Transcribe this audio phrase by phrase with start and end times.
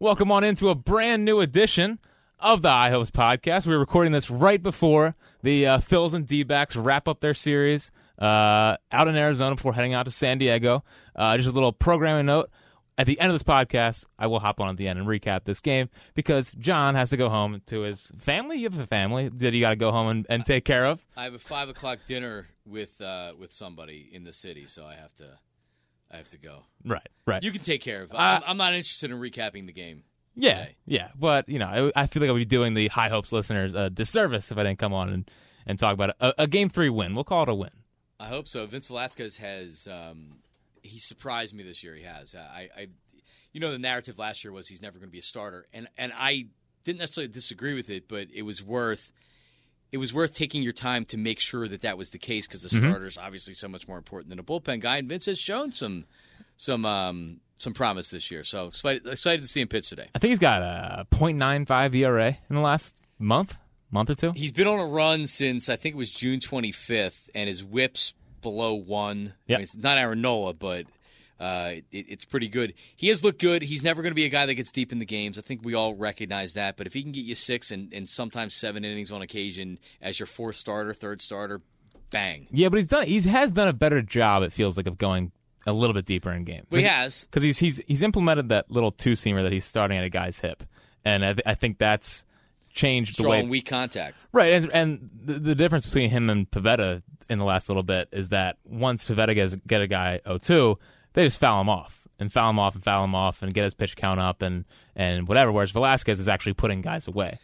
[0.00, 1.98] Welcome on into a brand new edition
[2.38, 3.66] of the High Hopes podcast.
[3.66, 8.76] We're recording this right before the uh, Phils and D-backs wrap up their series uh,
[8.92, 10.84] out in Arizona before heading out to San Diego.
[11.16, 12.48] Uh, just a little programming note.
[12.96, 15.42] At the end of this podcast, I will hop on at the end and recap
[15.42, 18.58] this game because John has to go home to his family.
[18.58, 21.04] You have a family that you got to go home and, and take care of.
[21.16, 24.94] I have a five o'clock dinner with uh, with somebody in the city, so I
[24.94, 25.38] have to
[26.10, 26.62] I have to go.
[26.84, 27.42] Right, right.
[27.42, 28.12] You can take care of.
[28.12, 30.04] Uh, I'm, I'm not interested in recapping the game.
[30.34, 30.76] Yeah, today.
[30.86, 33.32] yeah, but you know, I, I feel like I would be doing the High Hopes
[33.32, 35.30] listeners a disservice if I didn't come on and,
[35.66, 36.10] and talk about.
[36.20, 37.14] A, a game three win.
[37.14, 37.70] We'll call it a win.
[38.20, 38.64] I hope so.
[38.66, 40.38] Vince Velasquez has um,
[40.82, 41.94] he surprised me this year.
[41.94, 42.34] He has.
[42.34, 42.86] I, I,
[43.52, 45.88] you know, the narrative last year was he's never going to be a starter, and
[45.96, 46.46] and I
[46.84, 49.12] didn't necessarily disagree with it, but it was worth
[49.92, 52.62] it was worth taking your time to make sure that that was the case because
[52.62, 52.88] the Mm-hmm.
[52.88, 56.04] starter's obviously so much more important than a bullpen guy, and Vince has shown some
[56.56, 58.44] some um, some promise this year.
[58.44, 60.08] So excited, excited to see him pitch today.
[60.14, 63.58] I think he's got a .95 ERA in the last month,
[63.90, 64.32] month or two.
[64.32, 68.14] He's been on a run since I think it was June 25th, and his whip's
[68.42, 69.32] below one.
[69.48, 70.86] I mean, it's not Aaron Nola, but
[71.40, 72.74] uh, it, it's pretty good.
[72.96, 73.62] He has looked good.
[73.62, 75.38] He's never going to be a guy that gets deep in the games.
[75.38, 76.76] I think we all recognize that.
[76.76, 80.18] But if he can get you six and, and sometimes seven innings on occasion as
[80.18, 81.60] your fourth starter, third starter,
[82.10, 82.46] bang.
[82.50, 83.06] Yeah, but he's done.
[83.06, 84.42] He has done a better job.
[84.42, 85.32] It feels like of going
[85.66, 86.66] a little bit deeper in games.
[86.70, 87.24] But he has.
[87.24, 90.38] because he's he's he's implemented that little two seamer that he's starting at a guy's
[90.38, 90.64] hip,
[91.04, 92.24] and I, th- I think that's
[92.72, 94.26] changed the Strong way weak contact.
[94.32, 98.08] Right, and, and the, the difference between him and Pivetta in the last little bit
[98.12, 100.76] is that once Pivetta gets get a guy 0-2,
[101.14, 103.64] they just foul him off and foul him off and foul him off and get
[103.64, 104.64] his pitch count up and
[104.96, 105.52] and whatever.
[105.52, 107.38] Whereas Velasquez is actually putting guys away.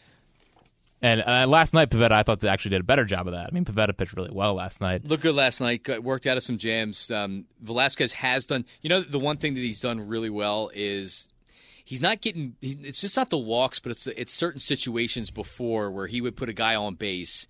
[1.04, 3.48] And uh, last night, Pivetta, I thought they actually did a better job of that.
[3.48, 5.04] I mean, Pivetta pitched really well last night.
[5.04, 5.82] Looked good last night.
[5.82, 7.10] Got, worked out of some jams.
[7.10, 8.64] Um, Velasquez has done.
[8.80, 11.30] You know, the one thing that he's done really well is
[11.84, 12.56] he's not getting.
[12.62, 16.48] It's just not the walks, but it's it's certain situations before where he would put
[16.48, 17.46] a guy on base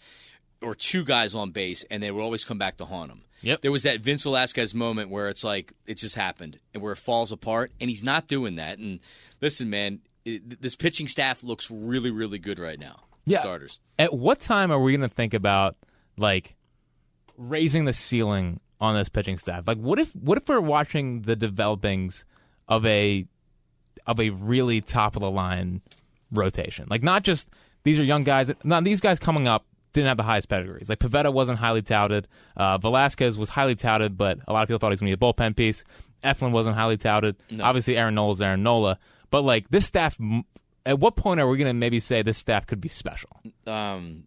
[0.61, 3.24] or two guys on base, and they would always come back to haunt him.
[3.43, 3.63] Yep.
[3.63, 6.99] There was that Vince Velasquez moment where it's like it just happened and where it
[6.99, 8.79] falls apart, and he's not doing that.
[8.79, 9.01] And
[9.41, 13.03] listen, man, it, this pitching staff looks really, really good right now.
[13.27, 13.41] Yeah.
[13.41, 13.81] Starters.
[13.99, 15.77] At what time are we going to think about
[16.17, 16.55] like
[17.37, 19.65] raising the ceiling on this pitching staff?
[19.67, 22.25] Like, what if what if we're watching the developings
[22.69, 23.27] of a
[24.07, 25.81] of a really top of the line
[26.31, 26.87] rotation?
[26.89, 27.49] Like, not just
[27.83, 28.51] these are young guys.
[28.63, 30.91] Not these guys coming up didn't have the highest pedigrees.
[30.91, 32.29] Like Pivetta wasn't highly touted.
[32.57, 35.17] Uh, Velasquez was highly touted, but a lot of people thought he was going to
[35.17, 35.85] be a bullpen piece.
[36.23, 37.37] Eflin wasn't highly touted.
[37.61, 38.99] Obviously, Aaron Nola's Aaron Nola.
[39.31, 40.19] But like this staff,
[40.85, 43.41] at what point are we going to maybe say this staff could be special?
[43.67, 44.25] Um,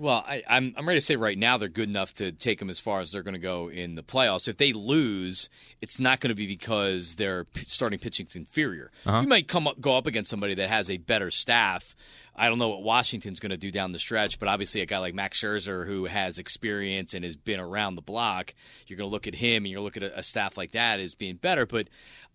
[0.00, 2.70] well, I, I'm I'm ready to say right now they're good enough to take them
[2.70, 4.48] as far as they're going to go in the playoffs.
[4.48, 5.50] If they lose,
[5.82, 8.90] it's not going to be because their p- starting pitching's inferior.
[9.04, 9.20] Uh-huh.
[9.20, 11.94] You might come up, go up against somebody that has a better staff.
[12.34, 14.98] I don't know what Washington's going to do down the stretch, but obviously a guy
[14.98, 18.54] like Max Scherzer who has experience and has been around the block,
[18.86, 20.56] you're going to look at him and you're going to look at a, a staff
[20.56, 21.66] like that as being better.
[21.66, 21.88] But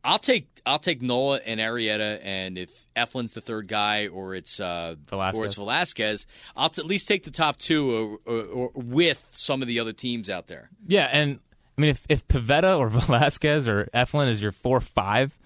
[0.06, 4.60] I'll take I'll take Nola and Arrieta, and if Eflin's the third guy or it's
[4.60, 5.40] uh, Velasquez.
[5.40, 9.28] or it's Velasquez, I'll t- at least take the top two or, or, or with
[9.34, 10.70] some of the other teams out there.
[10.88, 11.40] Yeah, and
[11.78, 15.38] I mean, if if Pivetta or Velasquez or Eflin is your four five,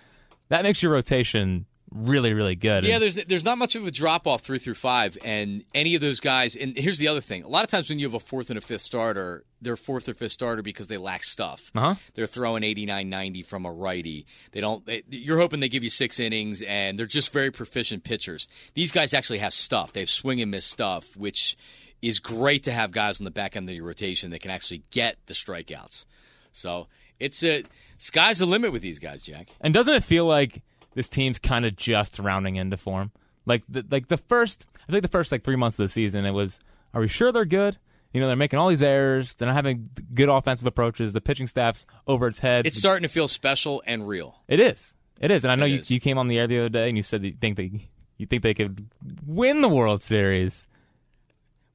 [0.50, 2.84] that makes your rotation really really good.
[2.84, 5.96] Yeah, And- there's there's not much of a drop off three through five, and any
[5.96, 6.56] of those guys.
[6.56, 8.58] And here's the other thing: a lot of times when you have a fourth and
[8.58, 11.72] a fifth starter, they're fourth or fifth starter because they lack stuff.
[11.76, 11.96] Uh-huh.
[12.14, 14.26] They're throwing 89, 90 from a righty.
[14.52, 14.86] They don't.
[14.86, 18.48] They, you're hoping they give you six innings, and they're just very proficient pitchers.
[18.74, 19.94] These guys actually have stuff.
[19.94, 21.58] They have swing and miss stuff, which
[22.02, 24.84] is great to have guys on the back end of your rotation that can actually
[24.92, 26.06] get the strikeouts.
[26.54, 26.88] So
[27.20, 27.64] it's a
[27.98, 29.50] sky's the limit with these guys, Jack.
[29.60, 30.62] And doesn't it feel like
[30.94, 33.12] this team's kind of just rounding into form?
[33.46, 36.26] Like the, like the first, I think the first like three months of the season,
[36.26, 36.60] it was,
[36.94, 37.78] are we sure they're good?
[38.14, 39.36] You know, they're making all these errors.
[39.36, 41.14] They're not having good offensive approaches.
[41.14, 42.66] The pitching staff's over its head.
[42.66, 44.42] It's starting to feel special and real.
[44.48, 44.94] It is.
[45.20, 45.44] It is.
[45.44, 45.92] And I know It you, is.
[45.92, 47.72] you came on the air the other day and you said that you think they
[48.18, 48.88] you think they could
[49.26, 50.66] win the World Series.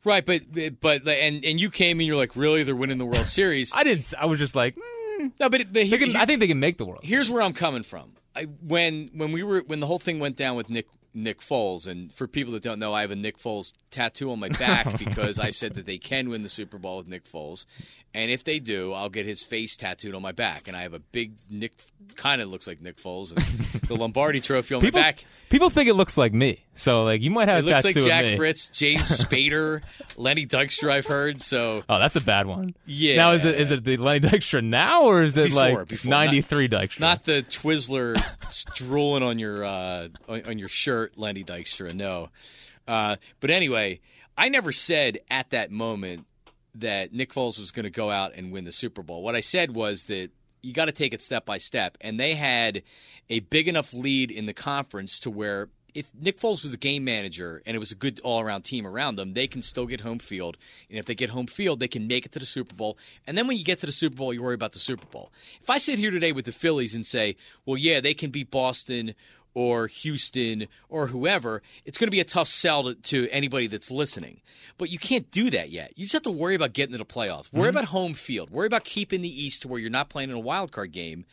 [0.04, 0.42] Right, but
[0.80, 3.72] but and and you came and you're like, really, they're winning the World Series.
[3.74, 4.12] I didn't.
[4.18, 6.76] I was just like, mm, no, but, but here- can, I think they can make
[6.78, 7.00] the World.
[7.02, 7.10] Series.
[7.10, 8.12] here's where I'm coming from.
[8.34, 11.86] I, when when we were when the whole thing went down with Nick Nick Foles,
[11.86, 14.98] and for people that don't know, I have a Nick Foles tattoo on my back
[14.98, 17.66] because I said that they can win the Super Bowl with Nick Foles,
[18.12, 20.94] and if they do, I'll get his face tattooed on my back, and I have
[20.94, 21.72] a big Nick,
[22.16, 25.24] kind of looks like Nick Foles, and the Lombardi Trophy on People, my back.
[25.54, 27.94] People think it looks like me, so like you might have It a looks like
[27.94, 28.36] Jack.
[28.36, 29.82] Fritz, James Spader,
[30.16, 30.90] Lenny Dykstra.
[30.90, 31.40] I've heard.
[31.40, 32.74] So Oh, that's a bad one.
[32.86, 33.14] Yeah.
[33.14, 36.40] Now is it is it the Lenny Dykstra now or is it Before, like ninety
[36.42, 36.98] three Dykstra?
[36.98, 38.20] not the Twizzler
[38.74, 41.94] drooling on your uh, on, on your shirt, Lenny Dykstra.
[41.94, 42.30] No.
[42.88, 44.00] Uh, but anyway,
[44.36, 46.26] I never said at that moment
[46.74, 49.22] that Nick Foles was going to go out and win the Super Bowl.
[49.22, 50.30] What I said was that
[50.64, 52.82] you got to take it step by step, and they had
[53.30, 55.68] a big enough lead in the conference to where.
[55.94, 58.84] If Nick Foles was a game manager and it was a good all around team
[58.84, 60.56] around them, they can still get home field.
[60.90, 62.98] And if they get home field, they can make it to the Super Bowl.
[63.28, 65.30] And then when you get to the Super Bowl, you worry about the Super Bowl.
[65.62, 68.50] If I sit here today with the Phillies and say, well, yeah, they can beat
[68.50, 69.14] Boston
[69.54, 73.90] or Houston or whoever, it's going to be a tough sell to, to anybody that's
[73.90, 74.40] listening.
[74.76, 75.92] But you can't do that yet.
[75.96, 77.52] You just have to worry about getting to the playoffs.
[77.52, 77.78] Worry mm-hmm.
[77.78, 78.50] about home field.
[78.50, 81.24] Worry about keeping the East to where you're not playing in a wild card game.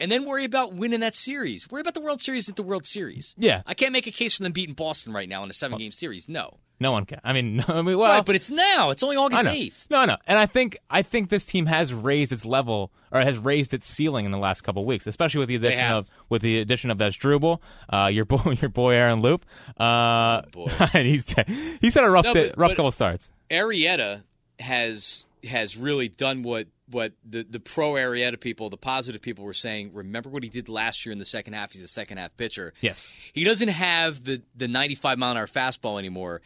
[0.00, 1.68] And then worry about winning that series.
[1.70, 3.34] Worry about the World Series at the World Series.
[3.36, 3.62] Yeah.
[3.66, 5.90] I can't make a case for them beating Boston right now in a seven game
[5.90, 6.28] series.
[6.28, 6.58] No.
[6.78, 7.20] no one can.
[7.24, 8.90] I mean, no, I mean, well, right, but it's now.
[8.90, 9.86] It's only August 8th.
[9.90, 13.38] No, no, and I think I think this team has raised its level or has
[13.38, 16.42] raised its ceiling in the last couple of weeks, especially with the addition of with
[16.42, 17.58] the addition of Asdrubal,
[17.92, 19.44] uh, your boy, your boy Aaron Loup.
[19.76, 20.70] Uh, boy.
[20.94, 21.34] and he's
[21.80, 23.30] he's had a rough No, but- rough but- couple starts.
[23.50, 24.22] Arrieta
[24.60, 29.54] has has really done what what the the pro Arrieta people, the positive people were
[29.54, 29.92] saying.
[29.92, 31.72] Remember what he did last year in the second half.
[31.72, 32.72] He's a second half pitcher.
[32.80, 33.12] Yes.
[33.32, 36.40] He doesn't have the the 95 mile an hour fastball anymore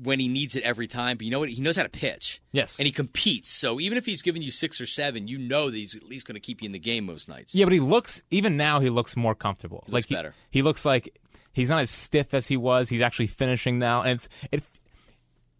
[0.00, 1.16] when he needs it every time.
[1.16, 1.48] But you know what?
[1.48, 2.40] He knows how to pitch.
[2.52, 2.78] Yes.
[2.78, 3.48] And he competes.
[3.48, 6.26] So even if he's giving you six or seven, you know that he's at least
[6.26, 7.54] going to keep you in the game most nights.
[7.54, 8.80] Yeah, but he looks even now.
[8.80, 9.84] He looks more comfortable.
[9.88, 10.34] looks like he, better.
[10.50, 11.18] He looks like
[11.52, 12.88] he's not as stiff as he was.
[12.88, 14.62] He's actually finishing now, and it's it.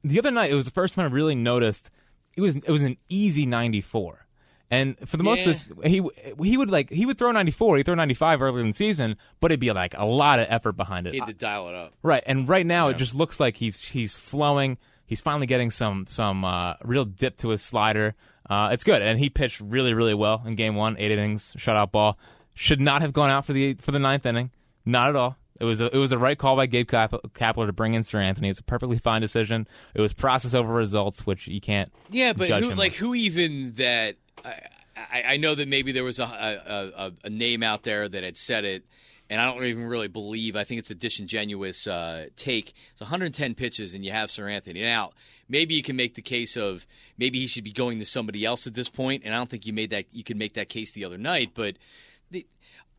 [0.04, 1.90] The other night, it was the first time I really noticed.
[2.36, 4.26] It was it was an easy ninety four,
[4.70, 5.52] and for the most Yeah.
[5.52, 6.02] of this, he
[6.42, 7.76] he would like he would throw ninety four.
[7.76, 10.46] He'd throw ninety five earlier in the season, but it'd be like a lot of
[10.50, 11.14] effort behind it.
[11.14, 11.94] He had to dial it up.
[12.02, 14.78] Right, and right now it just looks like he's he's flowing.
[15.06, 18.14] He's finally getting some some uh, real dip to his slider.
[18.50, 21.90] Uh, it's good, and he pitched really really well in game one, eight innings, shutout
[21.92, 22.18] ball.
[22.54, 24.50] Should not have gone out for the for the ninth inning,
[24.84, 25.36] not at all.
[25.60, 28.48] It was a, it was the right call by Gabe Kapler to bring in Seranthony.
[28.48, 29.66] It's a perfectly fine decision.
[29.94, 31.92] It was process over results, which you can't.
[32.10, 32.98] Yeah, but who, like on.
[32.98, 34.16] who even that?
[34.44, 34.60] I,
[34.96, 38.22] I, I know that maybe there was a, a, a, a name out there that
[38.22, 38.84] had said it,
[39.28, 40.54] and I don't even really believe.
[40.54, 42.72] I think it's a disingenuous uh, take.
[42.92, 44.82] It's 110 pitches, and you have Seranthony.
[44.82, 45.10] Now,
[45.48, 48.68] maybe you can make the case of maybe he should be going to somebody else
[48.68, 50.06] at this point, and I don't think you made that.
[50.12, 51.76] You could make that case the other night, but.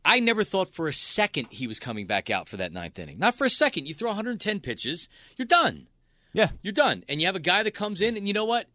[0.04, 3.18] I never thought for a second he was coming back out for that ninth inning.
[3.18, 3.88] Not for a second.
[3.88, 5.88] You throw 110 pitches, you're done.
[6.32, 7.02] Yeah, You're done.
[7.08, 8.66] And you have a guy that comes in, and you know what?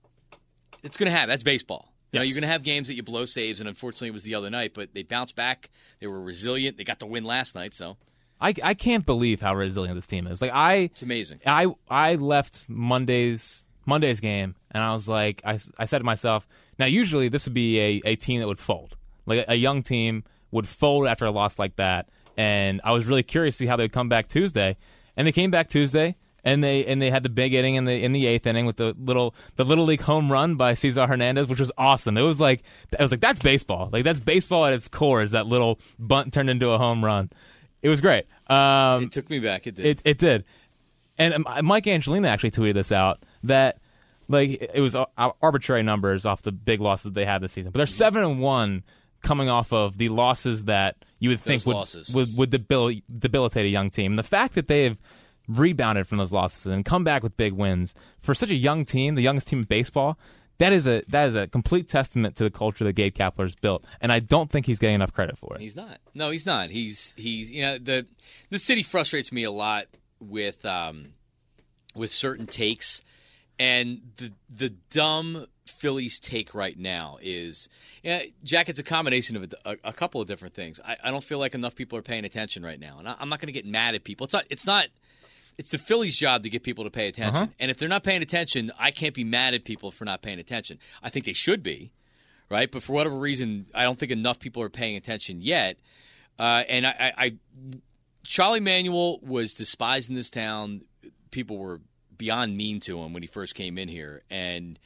[0.84, 1.30] It's going to happen.
[1.30, 1.94] That's baseball.
[2.12, 4.24] You know, you're going to have games that you blow saves, and unfortunately, it was
[4.24, 4.74] the other night.
[4.74, 5.70] But they bounced back.
[6.00, 6.78] They were resilient.
[6.78, 7.98] They got the win last night, so
[8.40, 10.42] I I can't believe how resilient this team is.
[10.42, 11.40] Like I it's amazing.
[11.46, 16.48] I I left Monday's Monday's game and I was like I, I said to myself
[16.80, 20.24] now usually this would be a, a team that would fold like a young team
[20.56, 22.08] would fold after a loss like that.
[22.38, 24.76] And I was really curious to see how they would come back Tuesday.
[25.16, 28.04] And they came back Tuesday and they and they had the big inning in the
[28.04, 31.48] in the eighth inning with the little the little league home run by Cesar Hernandez
[31.48, 32.18] which was awesome.
[32.18, 32.62] It was like
[32.98, 33.90] I was like that's baseball.
[33.92, 37.30] Like that's baseball at its core is that little bunt turned into a home run.
[37.82, 38.26] It was great.
[38.48, 39.68] Um, It took me back.
[39.68, 39.86] It did.
[39.86, 40.44] it, it did.
[41.18, 43.78] And um, Mike Angelina actually tweeted this out that
[44.28, 45.06] like it was uh,
[45.42, 48.40] arbitrary numbers off the big losses that they had this season, but they're seven and
[48.40, 48.84] one
[49.26, 51.76] coming off of the losses that you would think would
[52.14, 54.16] would, would debil- debilitate a young team.
[54.16, 54.98] The fact that they have
[55.48, 59.16] rebounded from those losses and come back with big wins for such a young team,
[59.16, 60.18] the youngest team in baseball.
[60.58, 63.84] That is a that is a complete testament to the culture that Gabe Kapler's built,
[64.00, 65.60] and I don't think he's getting enough credit for it.
[65.60, 65.98] He's not.
[66.14, 66.70] No, he's not.
[66.70, 68.06] He's he's you know the
[68.52, 69.88] the city frustrates me a lot
[70.22, 71.08] with um
[71.94, 73.02] with certain takes,
[73.60, 77.70] and the the dumb Phillies take right now is
[78.04, 78.70] yeah, Jack.
[78.70, 80.80] It's a combination of a, a, a couple of different things.
[80.86, 83.30] I, I don't feel like enough people are paying attention right now, and I, I'm
[83.30, 84.26] not going to get mad at people.
[84.26, 84.46] It's not.
[84.50, 84.88] It's not.
[85.58, 87.48] It's the Phillies' job to get people to pay attention, Uh-huh.
[87.60, 90.38] and if they're not paying attention, I can't be mad at people for not paying
[90.40, 90.80] attention.
[91.02, 91.92] I think they should be
[92.48, 92.70] right?
[92.72, 95.78] But for whatever reason, I don't think enough people are paying attention yet.
[96.38, 97.36] Uh, and I, I, I,
[98.24, 100.82] Charlie Manuel was despised in this town.
[101.32, 101.82] People were
[102.16, 104.78] beyond mean to him when he first came in here, and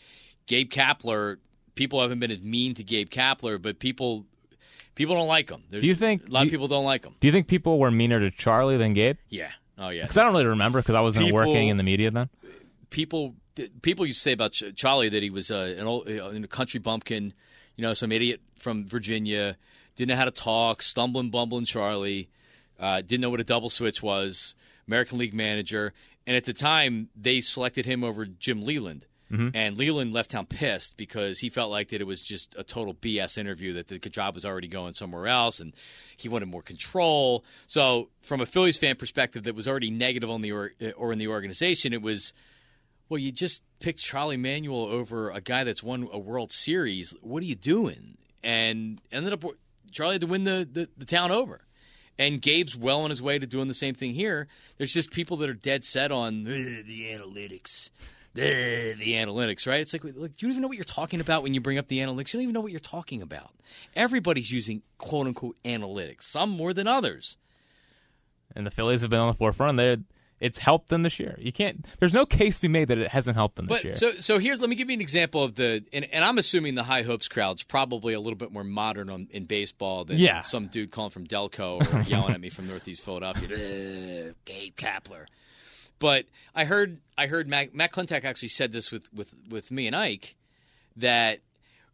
[0.49, 1.37] Gabe Kapler.
[1.75, 4.25] People haven't been as mean to Gabe Kapler, but people,
[4.95, 5.63] people don't like him.
[5.69, 7.15] There's, Do you think- a lot of people don't like him?
[7.21, 9.15] Do you think people were meaner to Charlie than Gabe?
[9.29, 9.51] Yeah.
[9.77, 10.01] Oh yeah.
[10.01, 12.27] Because I don't really remember because I wasn't People- working in the media then.
[12.89, 13.35] people
[13.81, 16.79] people used to say about Charlie that he was uh, an old uh, a country
[16.79, 17.33] bumpkin,
[17.77, 19.55] you know, some idiot from Virginia,
[19.95, 22.29] didn't know how to talk, stumbling, bumbling Charlie.
[22.79, 24.55] Uh, didn't know what a double switch was.
[24.87, 25.93] American League manager,
[26.25, 29.05] and at the time they selected him over Jim Leyland.
[29.31, 29.49] Mm-hmm.
[29.53, 32.93] And Leyland left town pissed because he felt like that it was just a total
[32.95, 35.73] BS interview, that the job was already going somewhere else, and
[36.17, 37.43] he wanted more control.
[37.67, 41.19] So, from a Phillies fan perspective, that was already negative on the or, or in
[41.19, 42.33] the organization, it was,
[43.07, 47.13] well, you just picked Charlie Manuel over a guy that's won a World Series.
[47.21, 48.17] What are you doing?
[48.43, 49.43] And ended up
[49.91, 51.61] Charlie had to win the, the, the town over.
[52.17, 54.47] And Gabe's well on his way to doing the same thing here.
[54.77, 57.91] There's just people that are dead set on the analytics
[58.39, 59.79] the, the analytics, right?
[59.79, 61.87] It's like, look, do you even know what you're talking about when you bring up
[61.87, 62.33] the analytics?
[62.33, 63.51] You don't even know what you're talking about.
[63.95, 67.37] Everybody's using quote unquote analytics, some more than others.
[68.55, 69.77] And the Phillies have been on the forefront.
[69.77, 69.97] They
[70.39, 71.35] it's helped them this year.
[71.37, 71.85] You can't.
[71.99, 73.95] There's no case to be made that it hasn't helped them this But year.
[73.95, 76.75] so so here's let me give you an example of the and, and I'm assuming
[76.75, 80.39] the high hopes crowd's probably a little bit more modern on, in baseball than Yeah.
[80.41, 83.49] some dude calling from Delco or yelling at me from Northeast Philadelphia.
[84.45, 85.25] Gabe Kapler.
[85.99, 86.25] But
[86.55, 89.95] I heard I heard Matt, Matt Klentak actually said this with, with, with me and
[89.95, 90.35] Ike
[90.95, 91.39] that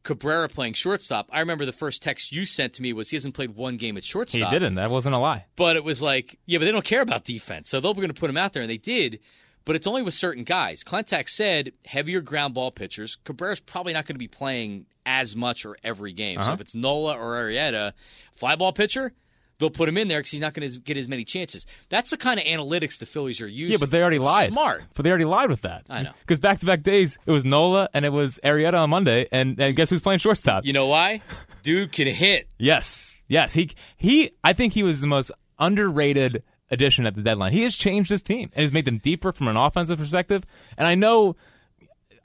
[0.04, 1.28] Cabrera playing shortstop.
[1.32, 3.98] I remember the first text you sent to me was he hasn't played one game
[3.98, 4.40] at shortstop.
[4.52, 4.76] he didn't.
[4.76, 5.46] That wasn't a lie.
[5.56, 8.14] But it was like, yeah, but they don't care about defense, so they're going to
[8.14, 9.20] put him out there, and they did.
[9.66, 10.84] But it's only with certain guys.
[10.84, 13.18] Klentak said heavier ground ball pitchers.
[13.24, 16.36] Cabrera's probably not going to be playing as much or every game.
[16.36, 16.54] So Uh-huh.
[16.54, 17.94] if it's Nola or Arrieta,
[18.32, 19.14] fly ball pitcher,
[19.60, 21.66] they'll put him in there because he's not going to get as many chances.
[21.90, 23.72] That's the kind of analytics the Phillies are using.
[23.72, 24.50] Yeah, but they already lied.
[24.52, 24.84] Smart.
[24.94, 25.86] But they already lied with that.
[25.90, 26.12] I know.
[26.22, 29.60] Because back to back days, it was Nola and it was Arrieta on Monday, and,
[29.60, 30.66] and guess who's playing shortstop?
[30.66, 31.22] You know why?
[31.64, 32.48] Dude can hit.
[32.58, 33.54] Yes, yes.
[33.54, 34.32] He he.
[34.44, 37.52] I think he was the most underrated addition at the deadline.
[37.54, 40.44] He has changed his team and has made them deeper from an offensive perspective.
[40.78, 41.36] And I know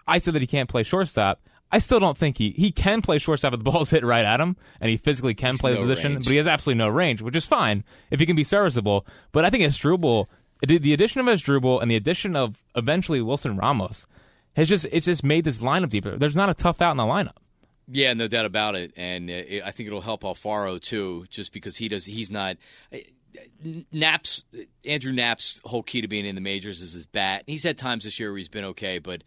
[0.07, 1.41] I said that he can't play shortstop.
[1.73, 4.41] I still don't think he he can play shortstop if the ball's hit right at
[4.41, 6.25] him, and he physically can play no the position, range.
[6.25, 9.07] but he has absolutely no range, which is fine if he can be serviceable.
[9.33, 10.27] But I think Asdrubal,
[10.67, 14.07] the the addition of Asdrubal and the addition of eventually Wilson Ramos
[14.57, 16.17] has just it's just made this lineup deeper.
[16.17, 17.37] There's not a tough out in the lineup.
[17.93, 21.77] Yeah, no doubt about it, and it, I think it'll help Alfaro too, just because
[21.77, 22.07] he does.
[22.07, 22.57] He's not.
[23.93, 24.45] Knapp's
[24.85, 27.45] Andrew Knapp's whole key to being in the majors is his bat.
[27.47, 29.23] He's had times this year where he's been okay, but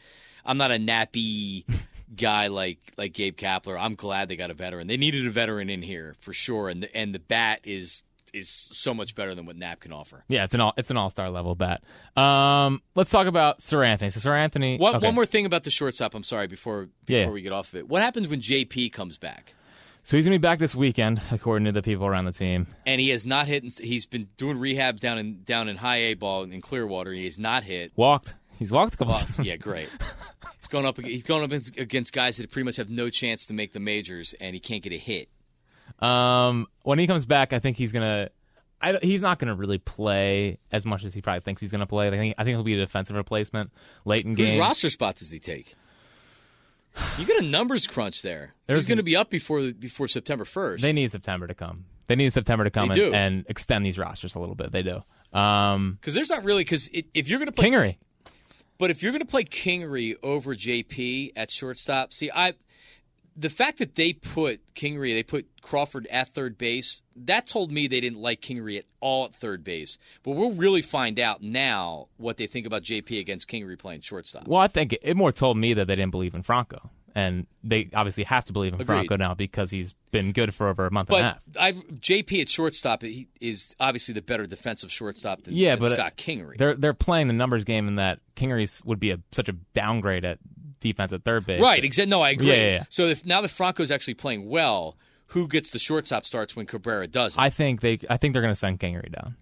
[0.45, 1.65] I'm not a nappy
[2.15, 3.77] guy like like Gabe Kapler.
[3.79, 4.87] I'm glad they got a veteran.
[4.87, 8.03] They needed a veteran in here for sure, and the, and the bat is
[8.33, 10.23] is so much better than what Knapp can offer.
[10.27, 11.83] Yeah, it's an all it's an all star level bat.
[12.17, 14.11] Um, let's talk about Seranthony.
[14.11, 14.79] So Seranthony.
[14.79, 15.05] One, okay.
[15.05, 16.15] one more thing about the shortstop.
[16.15, 17.29] I'm sorry before before Yeah.
[17.29, 17.87] we get off of it.
[17.87, 19.53] What happens when JP comes back?
[20.05, 22.67] So he's gonna be back this weekend, according to the people around the team.
[22.85, 23.63] and he has not hit.
[23.79, 27.11] He's been doing rehab down in down in high A ball in Clearwater.
[27.13, 27.93] He has not hit.
[27.95, 28.35] Walked.
[28.59, 29.13] He's walked a couple.
[29.13, 29.89] Well, yeah, great.
[30.63, 30.97] He's going up.
[30.99, 34.33] He's going up against guys that pretty much have no chance to make the majors,
[34.39, 35.27] and he can't get a hit.
[35.99, 38.29] Um, when he comes back, I think he's gonna.
[38.81, 42.07] I, he's not gonna really play as much as he probably thinks he's gonna play.
[42.07, 43.71] I think I think he'll be a defensive replacement
[44.05, 44.47] late in game.
[44.47, 45.75] Whose roster spot does he take?
[47.17, 48.53] You got a numbers crunch there.
[48.67, 50.83] There's- He's going to be up before before September first.
[50.83, 51.85] They need September to come.
[52.05, 54.71] They need September to come and, and extend these rosters a little bit.
[54.71, 55.03] They do.
[55.37, 57.97] Um, because there's not really because if you're going to play Kingery.
[58.83, 62.55] But if you're going to play Kingery over JP at shortstop, see, I
[63.33, 67.87] the fact that they put Kingery, they put Crawford at third base, that told me
[67.87, 69.99] they didn't like Kingery at all at third base.
[70.21, 74.49] But we'll really find out now what they think about JP against Kingery playing shortstop.
[74.49, 77.89] Well, I think it, more told me that they didn't believe in Franco, and they
[77.93, 78.95] obviously have to believe in Agreed.
[78.97, 81.41] Franco now because he's been good for over a month and a But half.
[81.59, 85.91] I've, JP at shortstop he is obviously the better defensive shortstop than, Yeah, than but
[85.91, 86.57] Scott Kingery.
[86.57, 90.25] They're they're playing the numbers game in that Kingery's would be a, such a downgrade
[90.25, 90.39] at
[90.79, 91.61] defense at third base.
[91.61, 92.09] Right, exactly.
[92.09, 92.47] No, I agree.
[92.47, 92.83] Yeah, yeah, yeah.
[92.89, 97.07] So if now that Franco's actually playing well, who gets the shortstop starts when Cabrera
[97.07, 97.41] doesn't?
[97.41, 99.35] I think they I think they're going to send Kingery down,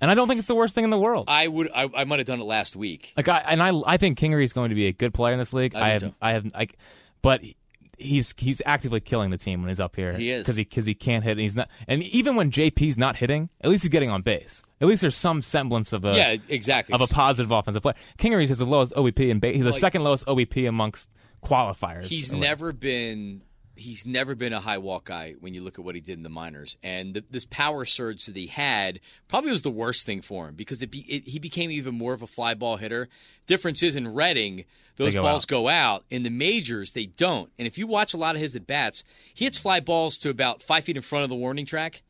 [0.00, 1.26] and I don't think it's the worst thing in the world.
[1.28, 1.70] I would.
[1.74, 3.12] I, I might have done it last week.
[3.16, 5.38] Like I and I I think Kingery is going to be a good player in
[5.38, 5.74] this league.
[5.74, 6.14] I I have.
[6.20, 6.76] I have like,
[7.22, 7.40] but
[7.96, 10.12] he's he's actively killing the team when he's up here.
[10.12, 10.42] He is.
[10.42, 11.32] because he because he can't hit.
[11.32, 14.62] And he's not, and even when JP's not hitting, at least he's getting on base.
[14.80, 16.92] At least there's some semblance of a yeah, exactly.
[16.94, 17.94] of a positive offensive player.
[18.18, 19.54] Kingery's has the lowest OBP in base.
[19.54, 22.04] He's the Like- second lowest OBP amongst qualifiers.
[22.04, 23.42] he's never been.
[23.76, 26.22] He's never been a high walk guy when you look at what he did in
[26.22, 30.20] the minors, and the, this power surge that he had probably was the worst thing
[30.20, 33.08] for him because it, be, it he became even more of a fly ball hitter.
[33.46, 34.64] Difference is in Reading,
[34.96, 35.48] those go balls out.
[35.48, 36.04] go out.
[36.10, 37.50] In the majors, they don't.
[37.58, 39.02] And if you watch a lot of his at bats,
[39.32, 42.02] he hits fly balls to about five feet in front of the warning track.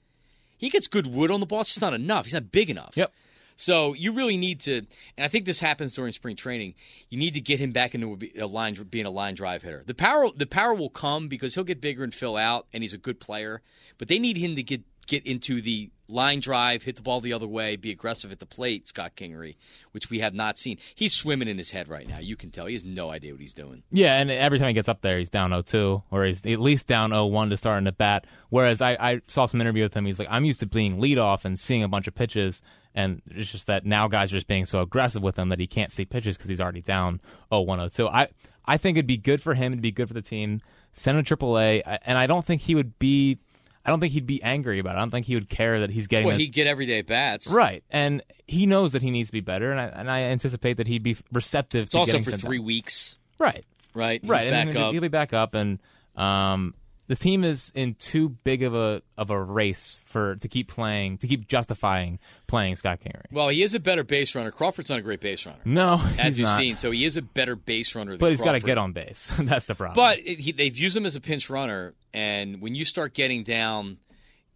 [0.58, 1.62] He gets good wood on the ball.
[1.62, 2.26] It's just not enough.
[2.26, 2.92] He's not big enough.
[2.94, 3.12] Yep.
[3.56, 6.74] So you really need to, and I think this happens during spring training.
[7.08, 9.82] You need to get him back into a line, being a line drive hitter.
[9.84, 12.94] The power, the power will come because he'll get bigger and fill out, and he's
[12.94, 13.62] a good player.
[13.98, 17.32] But they need him to get get into the line drive, hit the ball the
[17.32, 19.56] other way, be aggressive at the plate, Scott Kingery,
[19.92, 20.78] which we have not seen.
[20.94, 22.18] He's swimming in his head right now.
[22.18, 23.82] You can tell he has no idea what he's doing.
[23.90, 26.86] Yeah, and every time he gets up there, he's down 0-2, or he's at least
[26.86, 28.26] down 0-1 to start in the bat.
[28.50, 30.04] Whereas I, I saw some interview with him.
[30.04, 32.62] He's like, I'm used to being leadoff and seeing a bunch of pitches,
[32.94, 35.66] and it's just that now guys are just being so aggressive with him that he
[35.66, 37.20] can't see pitches because he's already down
[37.50, 38.08] 0-1, 0-2.
[38.12, 38.28] I
[38.66, 39.72] I think it'd be good for him.
[39.72, 40.60] It'd be good for the team.
[40.92, 43.38] Send him to AAA, and I don't think he would be
[43.86, 44.98] I don't think he'd be angry about it.
[44.98, 46.26] I don't think he would care that he's getting.
[46.26, 47.48] Well, he'd get everyday bats.
[47.48, 50.74] right, and he knows that he needs to be better, and I, and I anticipate
[50.78, 51.82] that he'd be receptive.
[51.84, 52.66] It's to also for three down.
[52.66, 54.20] weeks, Right, right?
[54.22, 54.92] He's right, back and up.
[54.92, 55.80] he'll be back up, and
[56.16, 56.74] um,
[57.06, 61.18] this team is in too big of a of a race for to keep playing
[61.18, 63.30] to keep justifying playing Scott Kingery.
[63.30, 64.50] Well, he is a better base runner.
[64.50, 66.58] Crawford's not a great base runner, No, as you've not.
[66.58, 66.76] seen.
[66.76, 68.12] So he is a better base runner.
[68.12, 69.30] Than but he's got to get on base.
[69.38, 69.94] That's the problem.
[69.96, 73.42] But it, he, they've used him as a pinch runner, and when you start getting
[73.42, 73.98] down,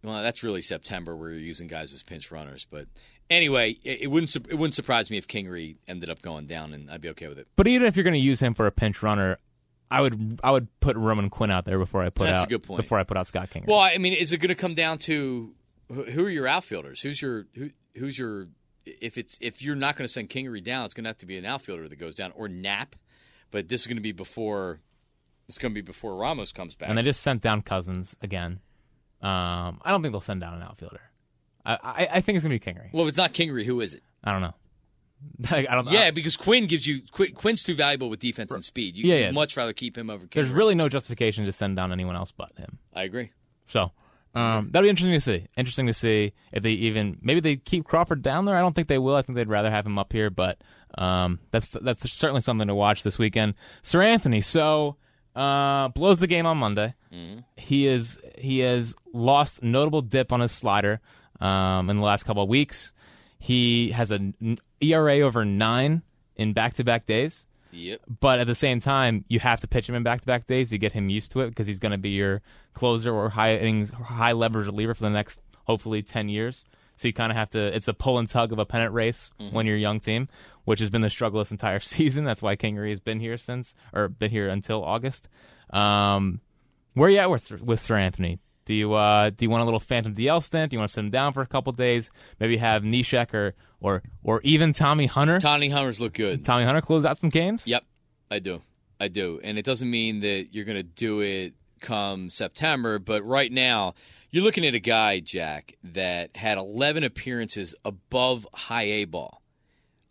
[0.03, 2.65] well, that's really September where you're using guys as pinch runners.
[2.69, 2.87] But
[3.29, 6.89] anyway, it, it wouldn't it wouldn't surprise me if Kingery ended up going down, and
[6.89, 7.47] I'd be okay with it.
[7.55, 9.37] But even if you're going to use him for a pinch runner,
[9.91, 12.49] I would I would put Roman Quinn out there before I put That's a out
[12.49, 12.81] good point.
[12.81, 13.67] before I put out Scott Kingery.
[13.67, 15.53] Well, I mean, is it going to come down to
[15.91, 17.01] who, are your outfielders?
[17.01, 18.47] Who's your who, who's your
[18.85, 21.25] if it's if you're not going to send Kingery down, it's going to have to
[21.25, 22.95] be an outfielder that goes down or Knapp.
[23.51, 24.79] But this is going to be before
[25.47, 26.89] is going to be before Ramos comes back.
[26.89, 28.59] and they just sent down Cousins again.
[29.21, 31.01] Um, I don't think they'll send down an outfielder.
[31.65, 32.93] I I, I think it's going to be Kingery.
[32.93, 34.03] well, if it's not Kingery, who is it?
[34.23, 34.53] I don't know.
[35.49, 35.89] I, don't.
[35.89, 38.97] Yeah, because Quinn gives you Quinn, Quinn's too valuable with defense and speed.
[38.97, 39.31] You Yeah, yeah.
[39.31, 40.25] much rather keep him over.
[40.25, 40.33] Kingery.
[40.33, 42.79] There's really no justification to send down anyone else but him.
[42.93, 43.31] I agree.
[43.67, 43.91] So
[44.35, 45.47] um, that'll be interesting to see.
[45.57, 48.55] Interesting to see if they even maybe they keep Crawford down there.
[48.55, 49.15] I don't think they will.
[49.15, 50.29] I think they'd rather have him up here.
[50.29, 50.61] But
[50.97, 53.55] um, that's that's certainly something to watch this weekend.
[53.83, 54.97] Seranthony, so
[55.35, 56.93] uh, blows the game on Monday.
[57.57, 61.01] He is he has lost notable dip on his slider
[61.39, 62.93] um, in the last couple of weeks.
[63.39, 66.01] He has an ERA over nine
[66.35, 68.01] in back to back days Yep.
[68.19, 70.93] but at the same time, you have to pitch him in back-to-back days to get
[70.93, 72.41] him used to it because he's going to be your
[72.73, 76.65] closer or high innings, high leverage reliever for the next hopefully ten years.
[76.95, 77.59] So you kind of have to.
[77.75, 80.27] It's a pull and tug of a pennant race when you're a young team,
[80.65, 82.23] which has been the struggle this entire season.
[82.25, 85.29] That's why Kingery has been here since, or been here until August.
[85.69, 86.41] Um,
[86.95, 88.39] where are you at with with Seranthony?
[88.69, 90.69] Do you uh, do you want a little phantom DL stint?
[90.69, 92.11] Do you want to sit him down for a couple days?
[92.39, 95.39] Maybe have Neshek or or or even Tommy Hunter.
[95.39, 96.45] Tommy Hunters look good.
[96.45, 97.65] Tommy Hunter close out some games.
[97.65, 97.83] Yep,
[98.29, 98.61] I do.
[98.99, 99.39] I do.
[99.43, 103.95] And it doesn't mean that you're going to do it come September, but right now,
[104.29, 109.41] you're looking at a guy, Jack, that had 11 appearances above high A ball.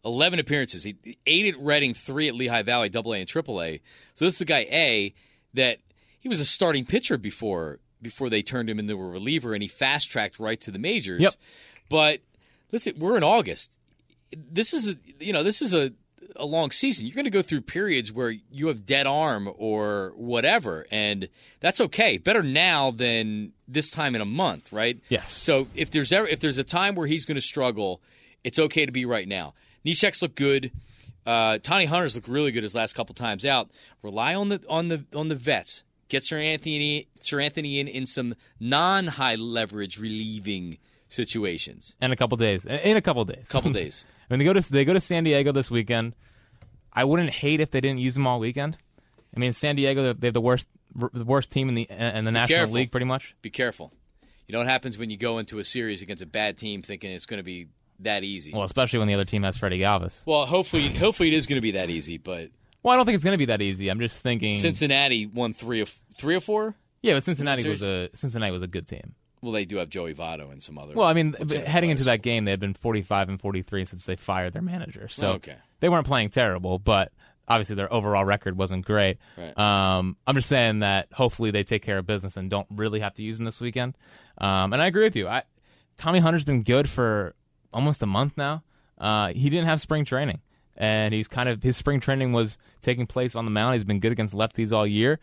[0.05, 0.83] 11 appearances.
[0.83, 0.97] He
[1.29, 3.81] eight at Reading, three at Lehigh Valley, double A and triple A.
[4.14, 5.14] So this is a guy, A,
[5.55, 5.79] that
[6.18, 9.69] he was a starting pitcher before before they turned him into a reliever and he
[9.69, 11.21] fast tracked right to the majors.
[11.21, 11.35] Yep.
[11.89, 12.21] But
[12.73, 13.77] listen, we're in August.
[14.37, 15.93] This is a, you know, this is a
[16.37, 17.07] a long season.
[17.07, 21.29] You're going to go through periods where you have dead arm or whatever, and
[21.61, 22.19] that's okay.
[22.19, 25.01] Better now than this time in a month, right?
[25.09, 25.31] Yes.
[25.31, 28.01] So if there's ever if there's a time where he's going to struggle,
[28.45, 29.55] it's okay to be right now.
[29.85, 30.71] Neshek's look good.
[31.27, 33.71] Uh, Tony Hunter's looked really good his last couple times out.
[34.03, 35.83] Rely on the on the on the vets.
[36.09, 41.97] Get Seranthony Sir Anthony in in some non high leverage relieving situations.
[42.01, 42.64] in a couple days.
[42.66, 43.49] In a couple days.
[43.49, 44.07] Couple days.
[44.29, 46.14] when they go to they go to San Diego this weekend,
[46.92, 48.77] I wouldn't hate if they didn't use them all weekend.
[49.37, 50.68] I mean, San Diego they have the worst
[51.12, 52.75] the worst team in the in the National careful.
[52.75, 53.35] League, pretty much.
[53.42, 53.92] Be careful.
[54.47, 57.12] You know what happens when you go into a series against a bad team thinking
[57.12, 57.66] it's going to be
[58.01, 58.53] that easy.
[58.55, 60.25] Well, especially when the other team has Freddie Galvis.
[60.25, 62.16] Well, hopefully, hopefully it is going to be that easy.
[62.16, 62.49] But
[62.83, 63.88] Well, I don't think it's going to be that easy.
[63.88, 64.55] I'm just thinking.
[64.55, 66.75] Cincinnati won three of three or four.
[67.03, 69.14] yeah, but Cincinnati was a Cincinnati was a good team.
[69.41, 70.95] Well, they do have Joey Votto and some other.
[70.95, 74.17] Well, I mean, heading into that game, they had been 45 and 43 since they
[74.17, 75.07] fired their manager.
[75.09, 75.55] So Okay.
[75.79, 77.12] they weren't playing terrible, but
[77.47, 79.19] obviously their overall record wasn't great.
[79.37, 79.57] Right.
[79.57, 83.14] Um, I'm just saying that hopefully they take care of business and don't really have
[83.14, 83.97] to use them this weekend.
[84.38, 85.29] Um, and I agree with you.
[85.29, 85.45] I,
[85.99, 87.37] Tommy Hunter's been good for
[87.73, 88.64] almost a month now.
[88.99, 90.41] Uh, he didn't have spring training,
[90.79, 93.75] and he's kind of his spring training was taking place on the mound.
[93.75, 95.19] He's been good against lefties all year.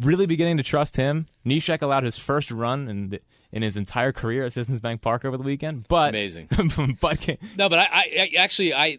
[0.00, 1.26] Really beginning to trust him.
[1.46, 3.18] Neshek allowed his first run in
[3.52, 6.48] in his entire career at Citizens Bank Park over the weekend, but amazing.
[7.00, 8.98] but No, but I, I, I actually I,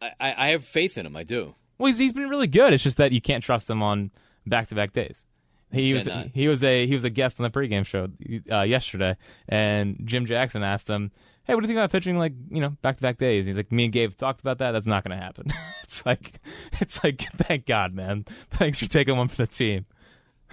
[0.00, 1.16] I, I have faith in him.
[1.16, 1.54] I do.
[1.78, 2.72] well, he's, he's been really good.
[2.72, 4.10] It's just that you can't trust him on
[4.46, 5.24] back to back days.
[5.70, 8.08] He was he was a he was a guest on the pregame show
[8.50, 9.16] uh, yesterday,
[9.48, 11.12] and Jim Jackson asked him,
[11.48, 13.56] "Hey, what do you think about pitching like you know back to back days?" He's
[13.56, 14.70] like, "Me and Gabe talked about that.
[14.70, 15.46] That's not going to happen."
[15.82, 16.38] it's like
[16.80, 18.24] it's like thank God, man.
[18.50, 19.86] Thanks for taking one for the team.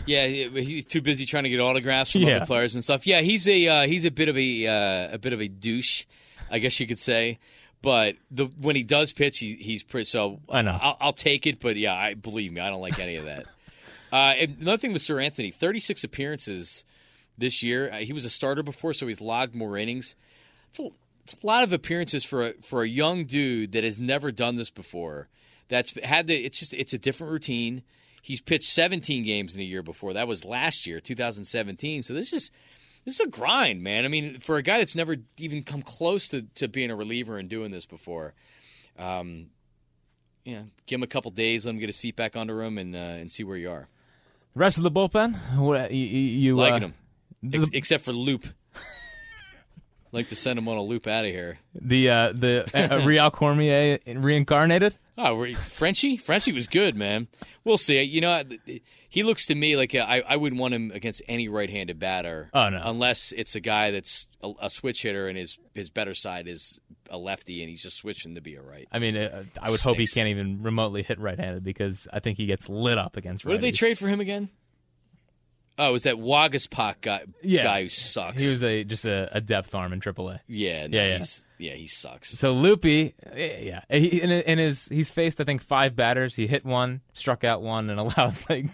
[0.08, 2.38] Yeah, he's too busy trying to get autographs from Yeah.
[2.38, 3.05] other players and stuff.
[3.08, 6.05] Yeah, he's a uh, he's a bit of a uh, a bit of a douche,
[6.49, 7.38] I guess you could say.
[7.81, 10.05] But the when he does pitch, he, he's pretty.
[10.05, 10.77] So I know.
[10.81, 11.60] I'll, I'll take it.
[11.60, 13.45] But yeah, I believe me, I don't like any of that.
[14.12, 16.84] uh, and another thing with Seranthony, thirty six appearances
[17.38, 17.91] this year.
[17.91, 20.15] Uh, he was a starter before, so he's logged more innings.
[20.76, 20.90] It's a,
[21.24, 24.56] it's a lot of appearances for a, for a young dude that has never done
[24.56, 25.30] this before.
[25.68, 26.36] That's had the.
[26.36, 27.82] It's just it's a different routine.
[28.22, 30.14] He's pitched 17 games in a year before.
[30.14, 32.04] That was last year, 2017.
[32.04, 32.52] So this is
[33.06, 34.06] this is a grind, man.
[34.06, 37.38] I mean, for a guy that's never even come close to, to being a reliever
[37.38, 38.34] and doing this before,
[38.98, 39.48] um,
[40.44, 42.96] yeah, give him a couple days, let him get his feet back under him, and
[42.96, 43.88] uh, and see where you are.
[44.54, 48.46] The rest of the bullpen, what, you, you, Liking uh, him, Ex- except for Loup.
[50.15, 51.60] Like to send him on a loop out of here.
[51.73, 54.95] the uh, the uh, Rheal Cormier reincarnated.
[55.17, 56.17] Oh, re- Frenchie?
[56.17, 57.28] Frenchie was good, man.
[57.63, 58.01] We'll see.
[58.01, 58.43] You know,
[59.10, 62.49] he looks to me like I wouldn't want him against any right-handed batter.
[62.54, 62.82] Oh, no.
[62.84, 66.80] Unless it's a guy that's a, a switch hitter and his his better side is
[67.10, 68.88] a lefty and he's just switching to be a right.
[68.91, 72.38] I mean, uh, I would hope he can't even remotely hit right-handed because I think
[72.38, 73.45] he gets lit up against.
[73.45, 73.51] Right.
[73.51, 74.49] What did they trade for him again?
[75.78, 77.24] Oh, it was that Waguespack guy?
[77.44, 77.64] Yeah.
[77.64, 78.42] guy who sucks.
[78.42, 80.40] He was a just a, a depth arm in AAA.
[80.48, 81.18] yeah, no, Yeah, yeah.
[81.18, 82.38] He's, yeah, he sucks.
[82.38, 86.36] So Loopy, yeah, he, in, in his he's faced I think five batters.
[86.36, 88.68] He hit one, struck out one, and allowed like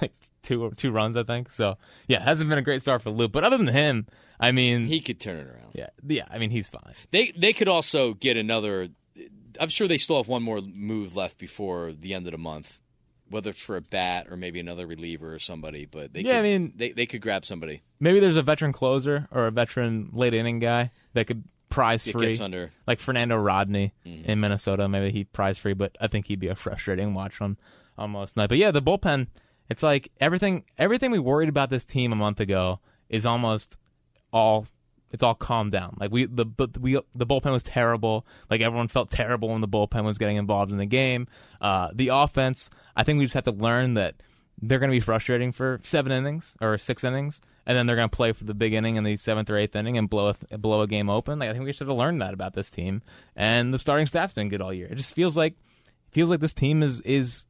[0.00, 1.50] like two two runs I think.
[1.50, 1.76] So
[2.08, 3.32] yeah, hasn't been a great start for Loup.
[3.32, 4.06] But other than him,
[4.40, 5.72] I mean, He could turn it around.
[5.74, 6.94] yeah, yeah, I mean he's fine.
[7.10, 8.88] They they could also get another.
[9.60, 12.80] I'm sure they still have one more move left before the end of the month,
[13.32, 15.86] whether it's for a bat or maybe another reliever or somebody.
[15.86, 18.72] But they Yeah, could, I mean- they they could grab somebody Maybe there's a veteran
[18.72, 22.38] closer or a veteran late inning guy that could prize free.
[22.38, 22.70] under.
[22.86, 24.30] like Fernando Rodney Mm-hmm.
[24.30, 24.88] in Minnesota.
[24.88, 27.56] Maybe he prize free, but I think he'd be a frustrating watch on
[27.98, 28.48] almost night.
[28.50, 29.28] But yeah, the bullpen.
[29.70, 30.64] It's like everything.
[30.76, 33.78] Everything we worried about this team a month ago is almost
[34.32, 34.66] all.
[35.12, 35.96] It's all calmed down.
[36.00, 38.26] Like we the but we the bullpen was terrible.
[38.50, 41.28] Like everyone felt terrible when the bullpen was getting involved in the game.
[41.60, 42.70] Uh, the offense.
[42.96, 44.16] I think we just have to learn that
[44.60, 48.08] they're going to be frustrating for seven innings or six innings, and then they're going
[48.08, 50.58] to play for the big inning in the seventh or eighth inning and blow a,
[50.58, 51.38] blow a game open.
[51.38, 53.02] Like I think we just have to learn that about this team.
[53.36, 54.88] And the starting staff's been good all year.
[54.90, 55.56] It just feels like
[56.10, 57.44] feels like this team is is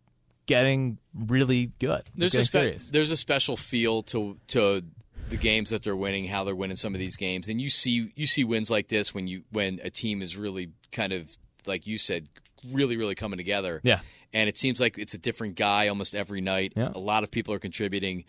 [0.46, 2.03] getting really good.
[2.16, 4.83] There's a spe- there's a special feel to to
[5.30, 8.11] the games that they're winning, how they're winning some of these games, and you see
[8.14, 11.30] you see wins like this when you when a team is really kind of
[11.66, 12.28] like you said,
[12.72, 13.80] really really coming together.
[13.82, 14.00] Yeah.
[14.35, 16.72] and it seems like it's a different guy almost every night.
[16.76, 16.90] Yeah.
[16.94, 18.24] A lot of people are contributing.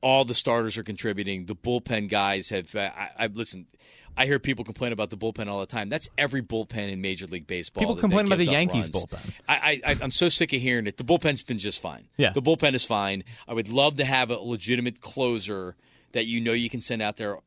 [0.00, 1.46] All the starters are contributing.
[1.46, 2.74] The bullpen guys have.
[2.74, 3.66] I, I listen.
[4.18, 5.90] I hear people complain about the bullpen all the time.
[5.90, 7.82] That's every bullpen in Major League Baseball.
[7.82, 9.04] People that- complain that about the Yankees runs.
[9.04, 9.32] bullpen.
[9.46, 10.96] I, I, I'm so sick of hearing it.
[10.96, 12.08] The bullpen's been just fine.
[12.16, 12.32] Yeah.
[12.32, 13.24] the bullpen is fine.
[13.46, 15.76] I would love to have a legitimate closer
[16.12, 17.38] that you know you can send out there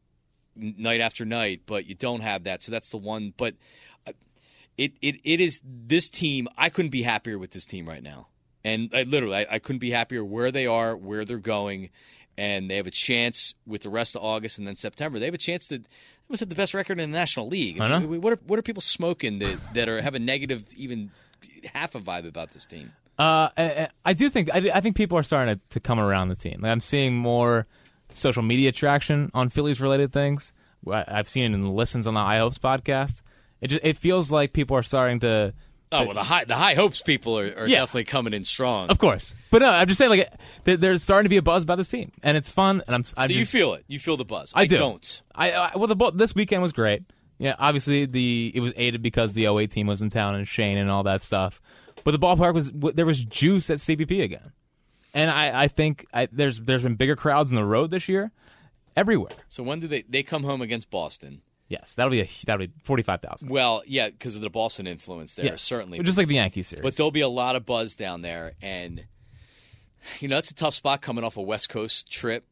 [0.55, 2.61] night after night, but you don't have that.
[2.61, 3.33] So that's the one.
[3.37, 3.55] But
[4.07, 4.13] uh,
[4.77, 6.47] it it, it is this team.
[6.57, 8.27] I couldn't be happier with this team right now.
[8.63, 11.89] And I, literally, I, I couldn't be happier where they are, where they're going,
[12.37, 15.17] and they have a chance with the rest of August and then September.
[15.17, 15.79] They have a chance to.
[15.79, 15.85] They
[16.29, 17.79] must have the best record in the National League.
[17.79, 17.99] I know.
[18.01, 21.11] mean, what are what are people smoking that that are have a negative even
[21.73, 22.91] half a vibe about this team?
[23.17, 26.29] Uh, I, I do think I, I think people are starting to, to come around
[26.29, 26.61] the team.
[26.61, 27.67] Like I'm seeing more
[28.13, 30.53] social media traction on Phillies related things.
[30.89, 33.21] I- I've seen it in the listens on the High Hopes podcast.
[33.61, 35.53] It just, it feels like people are starting to.
[35.91, 37.79] Oh well, the high the high hopes people are, are Yeah.
[37.79, 38.89] definitely coming in strong.
[38.89, 40.31] Of course, but no, I'm just saying like
[40.63, 42.83] there's starting to be a buzz about this team, and it's fun.
[42.85, 43.03] And I'm.
[43.17, 43.85] I'm so you feel it.
[43.87, 44.53] You feel the buzz.
[44.55, 44.77] I do.
[44.77, 47.03] not I, I well, the this weekend was great.
[47.39, 50.77] Yeah, obviously the it was aided because the 08 team was in town and Shane
[50.77, 51.59] and all that stuff.
[52.03, 54.51] But the ballpark was there was juice at CBP again,
[55.13, 58.31] and I, I think I, there's there's been bigger crowds on the road this year,
[58.95, 59.31] everywhere.
[59.47, 61.41] So when do they they come home against Boston?
[61.67, 63.49] Yes, that'll be a that'll be forty five thousand.
[63.49, 65.99] Well, yeah, because of the Boston influence there, Yes, certainly.
[65.99, 66.81] just like the Yankees series.
[66.83, 69.05] But there'll be a lot of buzz down there, and
[70.19, 72.45] you know it's a tough spot coming off a West Coast trip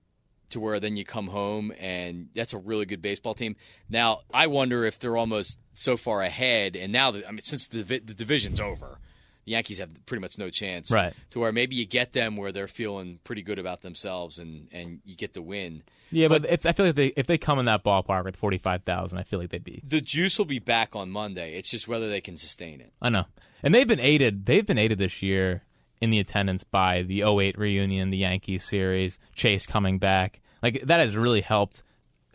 [0.50, 3.56] to where then you come home and that's a really good baseball team.
[3.90, 7.68] Now I wonder if they're almost so far ahead, and now that I mean since
[7.68, 9.00] the the division's over,
[9.48, 10.92] the Yankees have pretty much no chance.
[10.92, 11.14] Right.
[11.30, 15.00] To where maybe you get them where they're feeling pretty good about themselves, and and
[15.06, 15.84] you get the win.
[16.12, 18.58] yeah, but, if, I feel like they if they come in that ballpark with forty
[18.58, 19.82] five thousand, I feel like they'd be.
[19.88, 21.56] The juice will be back on Monday.
[21.56, 22.92] It's just whether they can sustain it.
[23.02, 23.24] I know,
[23.64, 24.46] and they've been aided.
[24.46, 25.64] They've been aided this year
[26.02, 30.42] in the attendance by the 08 reunion, the Yankees series, Chase coming back.
[30.62, 31.84] Like that has really helped.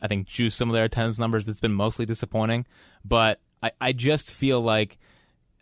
[0.01, 1.47] I think juice some of their attendance numbers.
[1.47, 2.65] It's been mostly disappointing,
[3.05, 4.97] but I, I just feel like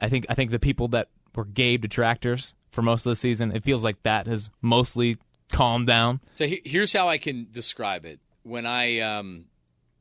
[0.00, 3.53] I think I think the people that were Gabe detractors for most of the season,
[3.53, 5.16] it feels like that has mostly
[5.51, 6.21] calmed down.
[6.37, 8.21] So he, here's how I can describe it.
[8.43, 9.47] When I um,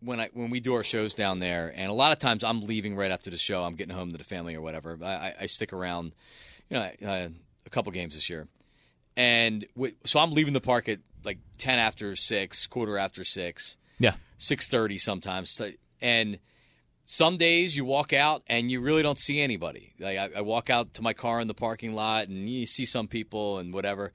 [0.01, 2.61] when I when we do our shows down there, and a lot of times I'm
[2.61, 3.63] leaving right after the show.
[3.63, 4.97] I'm getting home to the family or whatever.
[5.01, 6.13] I, I, I stick around,
[6.69, 7.27] you know, uh,
[7.65, 8.47] a couple games this year,
[9.17, 13.77] and w- so I'm leaving the park at like ten after six, quarter after six,
[13.99, 14.13] Yeah.
[14.37, 15.59] six thirty sometimes,
[16.01, 16.39] and
[17.11, 19.93] some days you walk out and you really don't see anybody.
[19.99, 22.85] Like I, I walk out to my car in the parking lot and you see
[22.85, 24.13] some people and whatever.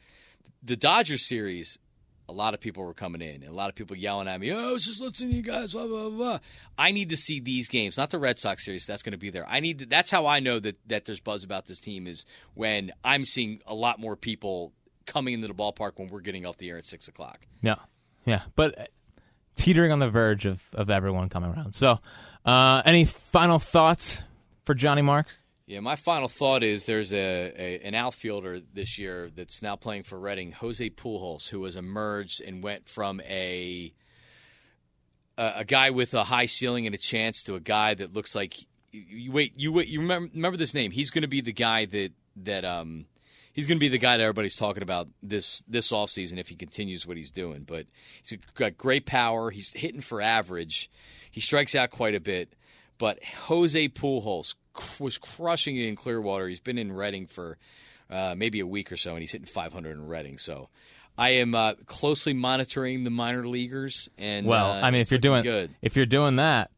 [0.62, 1.80] The Dodgers series,
[2.28, 4.52] a lot of people were coming in and a lot of people yelling at me,
[4.52, 6.38] "Oh, I was just listening to you guys." Blah blah blah.
[6.78, 8.87] I need to see these games, not the Red Sox series.
[8.87, 9.44] That's going to be there.
[9.48, 9.80] I need.
[9.80, 13.24] To, that's how I know that that there's buzz about this team is when I'm
[13.24, 14.72] seeing a lot more people
[15.04, 17.40] coming into the ballpark when we're getting off the air at six o'clock.
[17.61, 17.74] Yeah,
[18.24, 18.85] yeah, but uh,
[19.57, 21.74] teetering on the verge of, of everyone coming around.
[21.74, 21.98] So,
[22.44, 24.20] uh, any final thoughts
[24.64, 25.38] for Johnny Marks?
[25.66, 30.02] Yeah, my final thought is there's a, a an outfielder this year that's now playing
[30.02, 33.92] for Reading, Jose Pujols, who has emerged and went from a
[35.38, 38.54] a, guy with a high ceiling and a chance to a guy that looks like
[38.92, 40.90] you wait you wait you remember remember this name.
[40.90, 43.07] He's going to be the guy that that um
[43.54, 46.56] he's going to be the guy that everybody's talking about this this offseason if he
[46.56, 47.62] continues what he's doing.
[47.62, 47.86] But
[48.22, 49.50] he's got great power.
[49.50, 50.90] He's hitting for average.
[51.30, 52.52] He strikes out quite a bit.
[52.98, 54.54] But Jose Pujols
[55.00, 56.48] was crushing it in Clearwater.
[56.48, 57.58] He's been in Reading for
[58.10, 60.38] uh, maybe a week or so, and he's hitting 500 in Reading.
[60.38, 60.68] So
[61.16, 64.08] I am uh, closely monitoring the minor leaguers.
[64.18, 66.70] And Well, uh, I mean, if you're doing good, if you're doing that,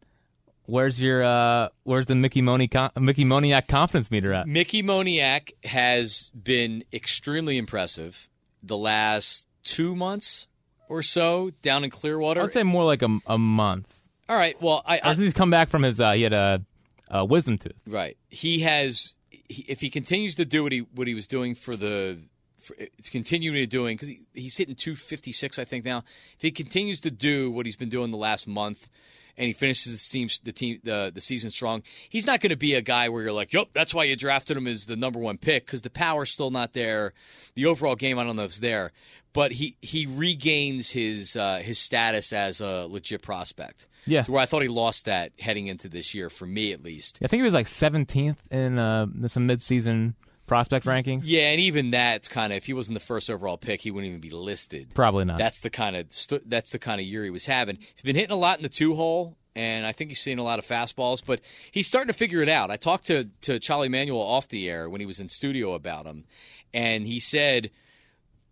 [0.66, 4.46] where's your uh, where's the Mickey Moni Mickey Moniak confidence meter at?
[4.46, 8.28] Mickey Moniak has been extremely impressive
[8.62, 10.48] the last two months
[10.88, 12.42] or so down in Clearwater.
[12.42, 13.92] I'd say more like a, a month.
[14.28, 14.60] All right.
[14.60, 16.62] Well, I, I he's come back from his, uh, he had a,
[17.10, 17.80] a wisdom tooth.
[17.86, 18.16] Right.
[18.28, 19.12] He has.
[19.30, 22.18] He, if he continues to do what he what he was doing for the,
[22.58, 22.74] for,
[23.10, 25.98] continuing to doing because he, he's hitting two fifty six, I think now.
[26.34, 28.88] If he continues to do what he's been doing the last month,
[29.36, 32.56] and he finishes the team the team the the season strong, he's not going to
[32.56, 35.18] be a guy where you're like, "Yep, that's why you drafted him as the number
[35.18, 37.12] one pick," because the power's still not there.
[37.54, 38.92] The overall game, I don't know if it's there,
[39.32, 43.86] but he he regains his uh, his status as a legit prospect.
[44.06, 44.22] Yeah.
[44.22, 47.18] To where I thought he lost that heading into this year, for me at least.
[47.22, 50.14] I think he was like 17th in uh, some midseason
[50.46, 51.22] prospect rankings.
[51.24, 54.08] Yeah, and even that's kind of if he wasn't the first overall pick, he wouldn't
[54.08, 54.94] even be listed.
[54.94, 55.38] Probably not.
[55.38, 57.78] That's the kind of st- that's the kind of year he was having.
[57.78, 60.44] He's been hitting a lot in the two hole, and I think he's seeing a
[60.44, 61.22] lot of fastballs.
[61.24, 62.70] But he's starting to figure it out.
[62.70, 66.06] I talked to to Charlie Manuel off the air when he was in studio about
[66.06, 66.24] him,
[66.72, 67.70] and he said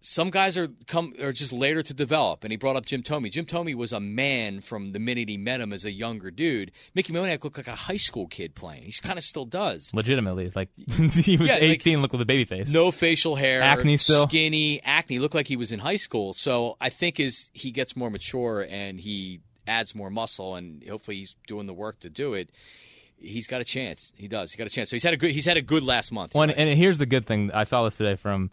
[0.06, 2.44] some guys are come are just later to develop.
[2.44, 3.30] And he brought up Jim Thome.
[3.30, 6.70] Jim Thome was a man from the minute he met him as a younger dude.
[6.94, 8.82] Mickey Moniak looked like a high school kid playing.
[8.82, 9.92] He kind of still does.
[9.94, 12.70] Legitimately, like he was Yeah, like- 18, look with a baby face.
[12.70, 14.28] No facial hair, Acne still?
[14.28, 15.18] skinny, acne.
[15.18, 16.34] Looked like he was in high school.
[16.34, 21.16] So I think as he gets more mature and he adds more muscle, and hopefully
[21.16, 22.50] he's doing the work to do it.
[23.16, 24.12] He's got a chance.
[24.18, 24.52] He does.
[24.52, 24.90] He got a chance.
[24.90, 25.30] So he's had a good.
[25.30, 26.34] He's had a good last month.
[26.34, 27.50] Well, and, and here's the good thing.
[27.54, 28.50] I saw this today from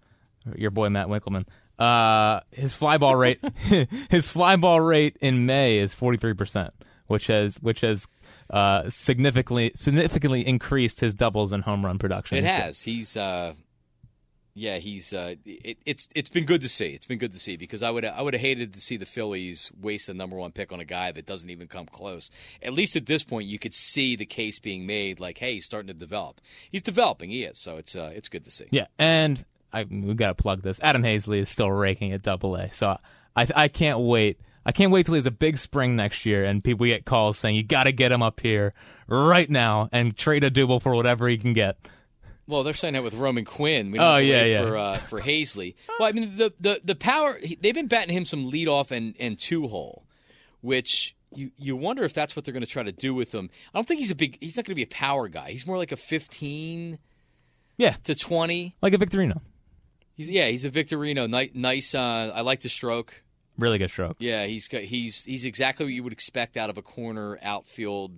[0.56, 1.46] your boy Matt Winkelman.
[1.80, 3.40] Uh, his fly ball rate,
[4.10, 6.74] his fly ball rate in May is 43 percent,
[7.08, 8.08] which has which has
[8.50, 12.38] uh, significantly significantly increased his doubles and home run production.
[12.38, 12.82] It has.
[12.82, 13.18] He's.
[13.18, 13.54] uh
[14.54, 15.14] yeah, he's.
[15.14, 16.90] Uh, it, it's it's been good to see.
[16.90, 19.06] It's been good to see because I would I would have hated to see the
[19.06, 22.30] Phillies waste the number one pick on a guy that doesn't even come close.
[22.62, 25.20] At least at this point, you could see the case being made.
[25.20, 26.42] Like, hey, he's starting to develop.
[26.70, 27.30] He's developing.
[27.30, 27.60] He is.
[27.60, 28.66] So it's uh, it's good to see.
[28.72, 30.80] Yeah, and I we got to plug this.
[30.82, 32.98] Adam Haseley is still raking at Double A, so
[33.36, 34.40] I I can't wait.
[34.66, 37.56] I can't wait till he's a big spring next year, and people get calls saying
[37.56, 38.74] you got to get him up here
[39.08, 41.78] right now and trade a double for whatever he can get.
[42.48, 43.92] Well, they're saying that with Roman Quinn.
[43.92, 44.62] We Oh, don't have to yeah, yeah.
[44.62, 45.76] For uh, for Hazley.
[46.00, 47.40] Well, I mean the the the power.
[47.62, 50.06] They've been batting him some leadoff and and two hole,
[50.62, 51.16] which.
[51.34, 53.50] You, you wonder if that's what they're going to try to do with him.
[53.74, 54.38] I don't think he's a big.
[54.42, 55.52] He's not going to be a power guy.
[55.52, 57.00] He's more like a fifteen
[57.78, 58.76] Yeah, to twenty.
[58.82, 59.40] like a Victorino,
[60.22, 61.28] He's yeah, he's a Victorino.
[61.28, 61.96] Nice, nice.
[61.96, 63.24] Uh, I like the stroke.
[63.58, 64.18] really good stroke.
[64.20, 68.12] Yeah, he's got he's he's exactly what you would expect out of a corner outfield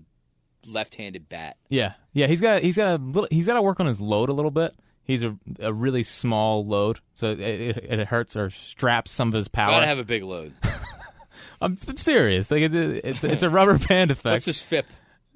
[0.67, 1.55] left-handed bat.
[1.69, 2.27] Yeah, yeah.
[2.27, 4.51] He's got he's got a little, he's got to work on his load a little
[4.51, 4.75] bit.
[5.05, 9.33] He's a, a really small load, so it, it, it hurts or straps some of
[9.35, 9.71] his power.
[9.71, 10.51] Got to have a big load.
[11.61, 12.51] I'm serious.
[12.51, 14.33] Like it, it's it's a rubber band effect.
[14.33, 14.87] What's his FIP?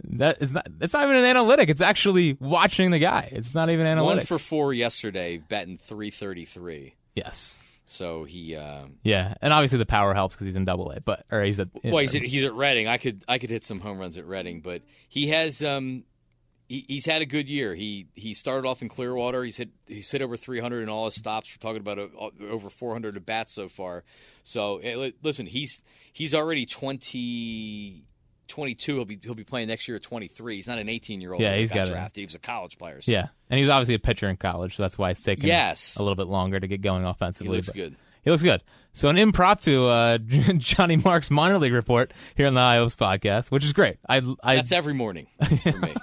[0.04, 0.68] That it's not.
[0.82, 1.70] It's not even an analytic.
[1.70, 3.30] It's actually watching the guy.
[3.32, 4.06] It's not even analytics.
[4.06, 6.94] One for four yesterday, batting three thirty-three.
[7.16, 7.60] yes.
[7.90, 11.26] So he, uh, Yeah, and obviously the power helps because he's in Double A, but
[11.32, 11.70] or he's at.
[11.86, 12.88] well, he's at, he's at Reading.
[12.88, 16.04] I could I could hit some home runs at Reading, but he has um,
[16.68, 17.76] he, he's had a good year.
[17.76, 19.42] He he started off in Clearwater.
[19.44, 21.50] He's hit he's hit over 300 in all his stops.
[21.50, 24.04] We're talking about uh, over 400 at bats so far.
[24.44, 25.82] So eh, listen, he's
[26.12, 28.04] he's already 20.
[28.48, 28.96] 22.
[28.96, 30.56] He'll be he'll be playing next year at 23.
[30.56, 31.42] He's not an 18 year old.
[31.42, 32.22] Yeah, he's got drafted.
[32.22, 33.02] He was a college player.
[33.02, 33.12] So.
[33.12, 35.96] Yeah, and he's obviously a pitcher in college, so that's why it's taking yes.
[35.98, 37.52] a little bit longer to get going offensively.
[37.52, 37.96] He looks good.
[38.24, 38.62] He looks good.
[38.98, 40.18] So an impromptu uh,
[40.58, 43.98] Johnny Marks minor league report here on the Hopes podcast, which is great.
[44.10, 45.28] I, I that's every morning
[45.62, 45.94] for me.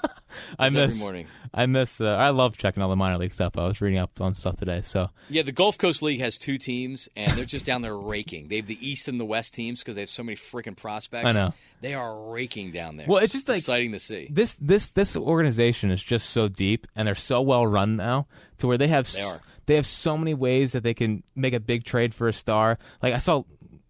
[0.61, 1.27] I miss every morning.
[1.53, 2.01] I miss.
[2.01, 3.59] Uh, I love checking all the minor league stuff.
[3.59, 4.81] I was reading up on stuff today.
[4.83, 8.47] So yeah, the Gulf Coast League has two teams, and they're just down there raking.
[8.47, 11.27] They have the East and the West teams because they have so many freaking prospects.
[11.27, 13.07] I know they are raking down there.
[13.09, 14.29] Well, it's just like, exciting to see.
[14.31, 18.29] This this this organization is just so deep, and they're so well run now
[18.59, 19.13] to where they have.
[19.13, 19.41] They are.
[19.67, 22.79] They have so many ways that they can make a big trade for a star.
[23.03, 23.45] Like I saw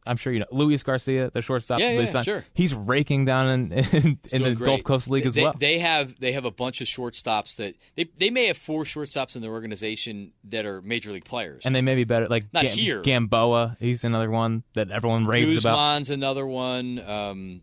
[0.06, 1.80] I'm sure you know Luis Garcia, the shortstop.
[1.80, 2.44] Yeah, yeah, sure.
[2.52, 4.66] He's raking down in, in, in the great.
[4.66, 5.54] Gulf Coast League as well.
[5.58, 9.34] They have they have a bunch of shortstops that they they may have four shortstops
[9.36, 12.28] in their organization that are major league players, and they may be better.
[12.28, 13.00] Like not here.
[13.00, 15.76] Gamboa, he's another one that everyone raves Guzman's about.
[15.76, 16.98] Guzman's another one.
[16.98, 17.62] Um,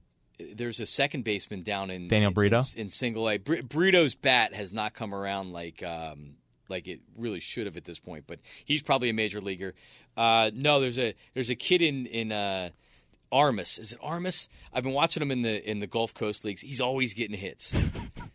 [0.55, 3.37] there's a second baseman down in Daniel Brito in, in single A.
[3.37, 6.35] Br- Brito's bat has not come around like um,
[6.71, 9.75] like it really should have at this point, but he's probably a major leaguer.
[10.17, 12.69] Uh, no, there's a there's a kid in in uh,
[13.31, 13.77] Armas.
[13.77, 14.49] Is it Armas?
[14.73, 16.61] I've been watching him in the in the Gulf Coast leagues.
[16.61, 17.75] He's always getting hits.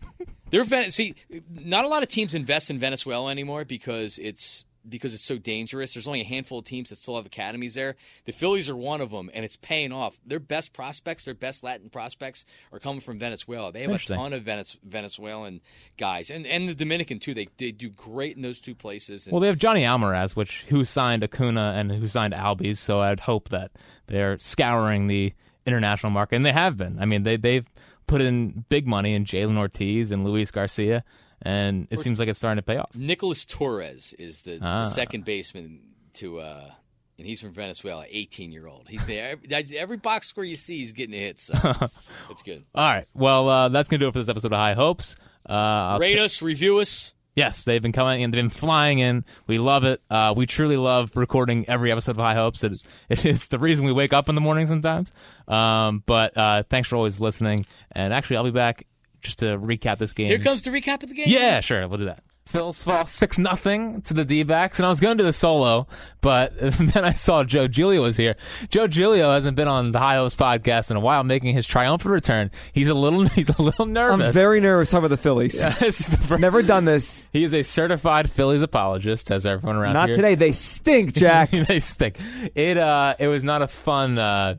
[0.50, 1.16] They're see,
[1.50, 5.94] not a lot of teams invest in Venezuela anymore because it's because it's so dangerous.
[5.94, 7.96] There's only a handful of teams that still have academies there.
[8.24, 10.18] The Phillies are one of them, and it's paying off.
[10.26, 13.72] Their best prospects, their best Latin prospects, are coming from Venezuela.
[13.72, 14.48] They have a ton of
[14.84, 15.60] Venezuelan
[15.96, 17.34] guys, and and the Dominican too.
[17.34, 19.26] They they do great in those two places.
[19.26, 22.78] And well, they have Johnny Almaraz, which who signed Acuna and who signed Albies.
[22.78, 23.72] So I'd hope that
[24.06, 25.32] they're scouring the
[25.66, 26.98] international market, and they have been.
[27.00, 27.66] I mean, they they've
[28.06, 31.04] put in big money in Jhailyn Ortiz and Luis Garcia
[31.42, 32.94] and it seems like it's starting to pay off.
[32.94, 34.84] Nicholas Torres is the, ah.
[34.84, 35.80] the second baseman
[36.14, 36.70] to, uh,
[37.18, 38.88] and he's from Venezuela, 18 year old.
[38.88, 41.44] He's been, every, every box score you see, he's getting hits.
[41.44, 41.54] So
[42.30, 42.64] it's good.
[42.74, 43.06] All right.
[43.14, 45.16] Well, uh, that's going to do it for this episode of High Hopes.
[45.48, 47.14] Uh, Rate t- us, review us.
[47.36, 49.22] Yes, they've been coming and they've been flying in.
[49.46, 50.00] We love it.
[50.08, 52.64] Uh, we truly love recording every episode of High Hopes.
[52.64, 52.78] It,
[53.10, 55.12] it is the reason we wake up in the morning sometimes.
[55.46, 57.66] Um, but uh, thanks for always listening.
[57.92, 58.86] And actually, I'll be back
[59.22, 60.26] just to recap this game.
[60.26, 61.26] Here comes the recap of the game.
[61.28, 62.22] Yeah, sure, we'll do that.
[62.46, 65.32] Phil's fall six nothing to the D backs, and I was going to do the
[65.32, 65.88] solo,
[66.20, 68.36] but then I saw Joe Giglio was here.
[68.70, 72.12] Joe Giglio hasn't been on the High Hopes podcast in a while, making his triumphant
[72.14, 72.52] return.
[72.72, 74.26] He's a little he's a little nervous.
[74.26, 75.60] I'm very nervous talking about the Phillies.
[75.66, 77.24] Yeah, the Never done this.
[77.32, 80.16] He is a certified Phillies apologist, as everyone around not here.
[80.16, 80.36] today.
[80.36, 81.50] They stink, Jack.
[81.50, 82.16] they stink.
[82.54, 84.56] It uh, it was not a fun uh,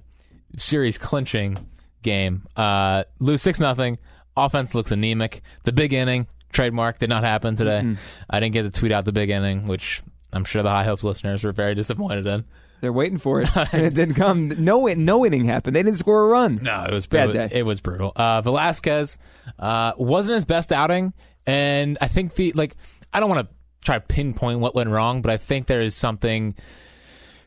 [0.58, 1.58] series clinching
[2.02, 2.44] game.
[2.56, 3.98] Uh, lose six nothing.
[4.38, 5.42] Offense looks anemic.
[5.64, 7.82] The big inning trademark did not happen today.
[7.84, 7.96] Mm-hmm.
[8.30, 11.04] I didn't get to tweet out the big inning, which I'm sure the High Hopes
[11.04, 12.46] listeners were very disappointed in.
[12.80, 14.50] They're waiting for it, and it didn't come.
[14.60, 15.76] No, no inning happened.
[15.76, 16.60] They didn't score a run.
[16.62, 17.30] No, it was bad.
[17.30, 18.12] It was, it was brutal.
[18.16, 19.18] Uh, Velasquez
[19.58, 21.14] uh, wasn't his best outing,
[21.46, 22.76] and I think the like.
[23.12, 25.96] I don't want to try to pinpoint what went wrong, but I think there is
[25.96, 26.56] something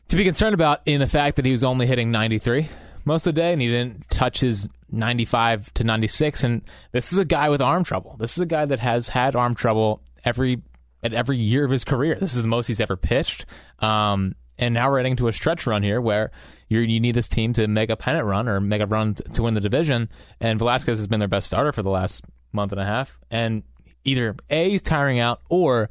[0.09, 2.67] to be concerned about in the fact that he was only hitting 93
[3.05, 6.43] most of the day, and he didn't touch his 95 to 96.
[6.43, 8.15] And this is a guy with arm trouble.
[8.19, 10.61] This is a guy that has had arm trouble every
[11.03, 12.15] at every year of his career.
[12.15, 13.45] This is the most he's ever pitched.
[13.79, 16.31] Um, and now we're heading to a stretch run here where
[16.67, 19.43] you need this team to make a pennant run or make a run t- to
[19.43, 20.09] win the division.
[20.39, 22.23] And Velasquez has been their best starter for the last
[22.53, 23.19] month and a half.
[23.31, 23.63] And
[24.05, 25.89] either A, he's tiring out, or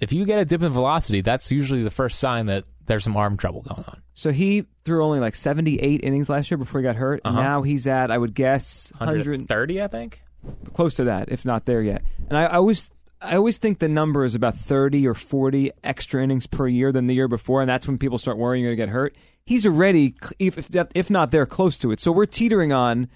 [0.00, 3.16] if you get a dip in velocity, that's usually the first sign that there's some
[3.16, 4.02] arm trouble going on.
[4.14, 7.20] So he threw only like 78 innings last year before he got hurt.
[7.24, 7.36] Uh-huh.
[7.36, 10.22] And now he's at, I would guess, 130, I think.
[10.72, 12.02] Close to that, if not there yet.
[12.28, 16.22] And I, I always I always think the number is about 30 or 40 extra
[16.22, 18.88] innings per year than the year before, and that's when people start worrying you're going
[18.88, 19.16] to get hurt.
[19.44, 22.00] He's already, if, if, if not there, close to it.
[22.00, 23.08] So we're teetering on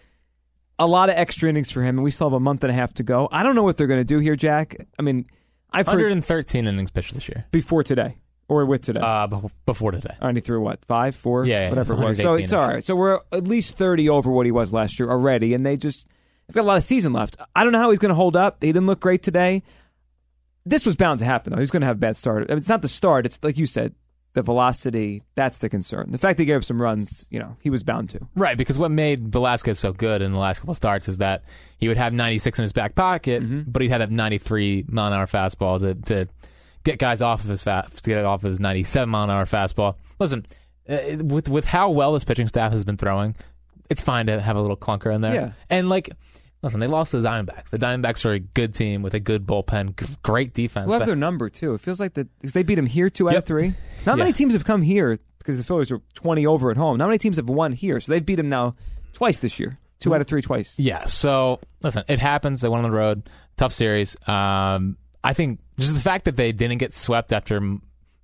[0.78, 2.74] a lot of extra innings for him, and we still have a month and a
[2.74, 3.28] half to go.
[3.30, 4.86] I don't know what they're going to do here, Jack.
[4.98, 5.26] I mean,
[5.70, 7.46] I've 113 innings pitched this year.
[7.50, 8.16] Before today.
[8.50, 9.00] Or with today?
[9.00, 9.28] Uh,
[9.64, 10.16] before today.
[10.20, 10.84] And he threw what?
[10.84, 12.18] Five, four, yeah, yeah whatever it was.
[12.18, 12.84] So it's all right.
[12.84, 16.08] So we're at least thirty over what he was last year already, and they just
[16.48, 17.36] they've got a lot of season left.
[17.54, 18.56] I don't know how he's going to hold up.
[18.60, 19.62] He didn't look great today.
[20.66, 21.60] This was bound to happen though.
[21.60, 22.50] He's going to have a bad start.
[22.50, 23.24] I mean, it's not the start.
[23.24, 23.94] It's like you said,
[24.32, 25.22] the velocity.
[25.36, 26.10] That's the concern.
[26.10, 28.20] The fact that he gave up some runs, you know, he was bound to.
[28.34, 31.44] Right, because what made Velasquez so good in the last couple starts is that
[31.78, 33.62] he would have 96 in his back pocket, mm-hmm.
[33.66, 36.28] but he'd have that 93 mile an hour fastball to to
[36.84, 39.96] get guys off of his fast, get off of his 97 mile an hour fastball.
[40.18, 40.46] Listen,
[40.88, 43.34] uh, with with how well this pitching staff has been throwing,
[43.90, 45.34] it's fine to have a little clunker in there.
[45.34, 45.52] Yeah.
[45.68, 46.10] And like
[46.62, 47.70] Listen, they lost to the Diamondbacks.
[47.70, 50.90] The Diamondbacks are a good team with a good bullpen, g- great defense.
[50.90, 51.72] We'll but- their number too.
[51.72, 53.42] It feels like that because they beat them here two out Yep.
[53.44, 53.68] of three.
[54.04, 54.24] Not Yeah.
[54.24, 56.98] many teams have come here because the Phillies are twenty over at home.
[56.98, 58.74] Not many teams have won here, so they've beat them now
[59.14, 59.78] twice this year.
[60.00, 60.78] Two out of three twice.
[60.78, 61.06] Yeah.
[61.06, 62.60] So listen, it happens.
[62.60, 63.22] They went on the road,
[63.56, 64.14] tough series.
[64.28, 67.60] Um, I think just the fact that they didn't get swept after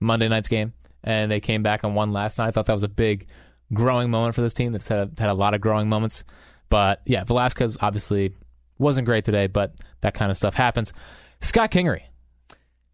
[0.01, 0.73] Monday night's game
[1.05, 2.49] and they came back and won last night.
[2.49, 3.27] I thought that was a big
[3.73, 4.73] growing moment for this team.
[4.73, 6.25] That's had had a lot of growing moments.
[6.69, 8.35] But yeah, Velasquez obviously
[8.79, 10.93] wasn't great today, but that kind of stuff happens.
[11.41, 12.03] Scott Kingery,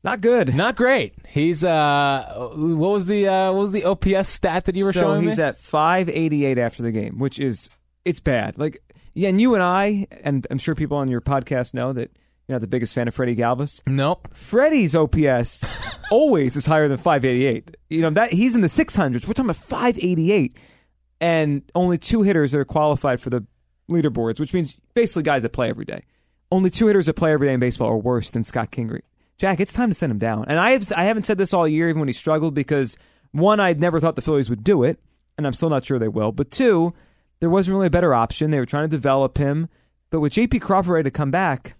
[0.04, 0.54] Not good.
[0.54, 1.14] not great.
[1.26, 5.00] He's uh, what was the uh, what was the OPS stat that you were so
[5.00, 5.44] showing he's me?
[5.44, 7.70] at five eighty eight after the game, which is
[8.04, 8.58] it's bad.
[8.58, 8.82] Like
[9.14, 12.10] yeah, and you and I, and I'm sure people on your podcast know that
[12.52, 13.82] you're not the biggest fan of Freddie Galvis.
[13.86, 14.28] nope.
[14.34, 15.70] Freddie's OPS
[16.10, 17.76] always is higher than 588.
[17.88, 19.26] You know that he's in the 600s.
[19.26, 20.54] We're talking about 588,
[21.20, 23.46] and only two hitters that are qualified for the
[23.90, 26.02] leaderboards, which means basically guys that play every day.
[26.50, 29.00] Only two hitters that play every day in baseball are worse than Scott Kingery.
[29.38, 30.44] Jack, it's time to send him down.
[30.46, 32.98] And I have I haven't said this all year, even when he struggled, because
[33.30, 35.00] one, I'd never thought the Phillies would do it,
[35.38, 36.32] and I'm still not sure they will.
[36.32, 36.92] But two,
[37.40, 38.50] there wasn't really a better option.
[38.50, 39.70] They were trying to develop him,
[40.10, 40.58] but with J.P.
[40.58, 41.74] Crawford ready to come back,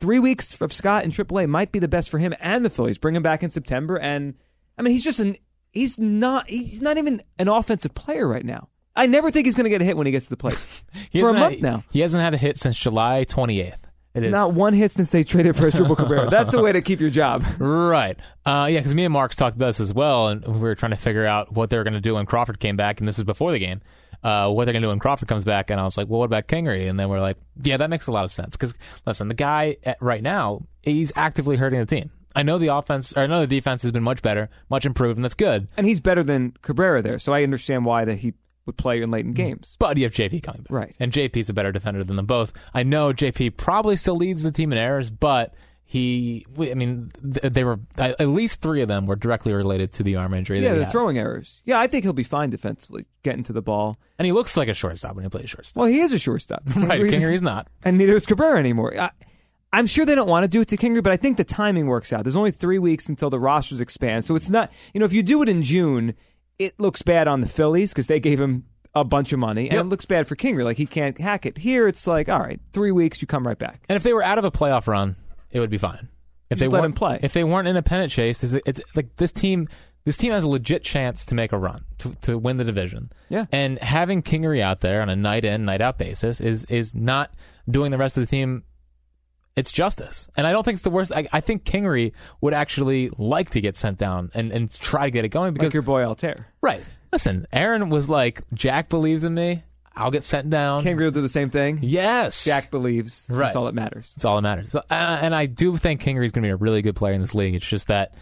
[0.00, 2.98] three weeks of Scott in AAA might be the best for him and the Phillies.
[2.98, 4.34] Bring him back in September, and
[4.78, 5.36] I mean, he's just an
[5.72, 8.68] he's not he's not even an offensive player right now.
[8.96, 10.54] I never think he's going to get a hit when he gets to the plate.
[11.12, 11.82] For a month had- now.
[11.90, 13.84] He hasn't had a hit since July 28th.
[14.12, 16.28] It is Not one hit since they traded for Triple Cabrera.
[16.30, 17.44] That's the way to keep your job.
[17.60, 18.18] Right.
[18.44, 20.90] Uh, yeah, because me and Marks talked about this as well, and we were trying
[20.90, 23.18] to figure out what they were going to do when Crawford came back, and this
[23.18, 23.80] was before the game.
[24.22, 26.20] Uh, what they're going to do when Crawford comes back, and I was like, well,
[26.20, 26.90] what about Kingery?
[26.90, 28.54] And then we're like, yeah, that makes a lot of sense.
[28.54, 28.74] Because
[29.06, 32.10] listen, the guy at, right now, he's actively hurting the team.
[32.36, 35.16] I know the offense, or I know the defense has been much better, much improved,
[35.16, 35.68] and that's good.
[35.76, 38.34] And he's better than Cabrera there, so I understand why that he
[38.66, 39.76] would play in late in games.
[39.78, 40.70] But you have JP coming back.
[40.70, 40.96] Right.
[41.00, 42.52] And JP's a better defender than them both.
[42.72, 45.54] I know JP probably still leads the team in errors, but
[45.92, 50.04] he, I mean, th- they were, at least three of them were directly related to
[50.04, 50.60] the arm injury.
[50.60, 50.92] Yeah, the had.
[50.92, 51.62] throwing errors.
[51.64, 53.98] Yeah, I think he'll be fine defensively, getting to the ball.
[54.16, 55.80] And he looks like a shortstop when he plays shortstop.
[55.80, 56.62] Well, he is a shortstop.
[56.76, 57.66] right, He's- not.
[57.82, 58.96] and neither is Cabrera anymore.
[58.96, 59.10] I,
[59.72, 61.88] I'm sure they don't want to do it to Kingery, but I think the timing
[61.88, 62.22] works out.
[62.22, 64.70] There's only three weeks until the rosters expand, so it's not.
[64.94, 66.14] You know, if you do it in June,
[66.60, 69.72] it looks bad on the Phillies because they gave him a bunch of money, and
[69.74, 69.84] Yep.
[69.86, 70.62] it looks bad for Kingery.
[70.64, 71.58] Like he can't hack it.
[71.58, 73.82] Here, it's like, all right, three weeks, you come right back.
[73.88, 75.16] And if they were out of a playoff run,
[75.50, 76.08] it would be fine.
[76.50, 77.18] If Just they let weren't, him play.
[77.22, 79.68] If they weren't in a pennant chase, it's, it's like this team.
[80.04, 83.12] This team has a legit chance to make a run to, to win the division.
[83.28, 83.44] Yeah.
[83.52, 87.32] And having Kingery out there on a night in, night out basis is is not
[87.70, 88.64] doing the rest of the team.
[89.56, 91.12] It's justice, and I don't think it's the worst.
[91.14, 95.10] I, I think Kingery would actually like to get sent down and, and try to
[95.10, 96.44] get it going because Like your boy Altherr.
[96.62, 96.82] right.
[97.12, 99.64] Listen, Aaron was like, Jack believes in me.
[99.94, 100.84] I'll get sent down.
[100.84, 101.80] Will do the same thing.
[101.82, 103.26] yes, Jack believes.
[103.30, 103.46] Right.
[103.46, 104.12] That's all that matters.
[104.14, 104.70] That's all that matters.
[104.70, 107.20] So, uh, and I do think Kingery's going to be a really good player in
[107.20, 107.54] this league.
[107.54, 108.14] It's just that,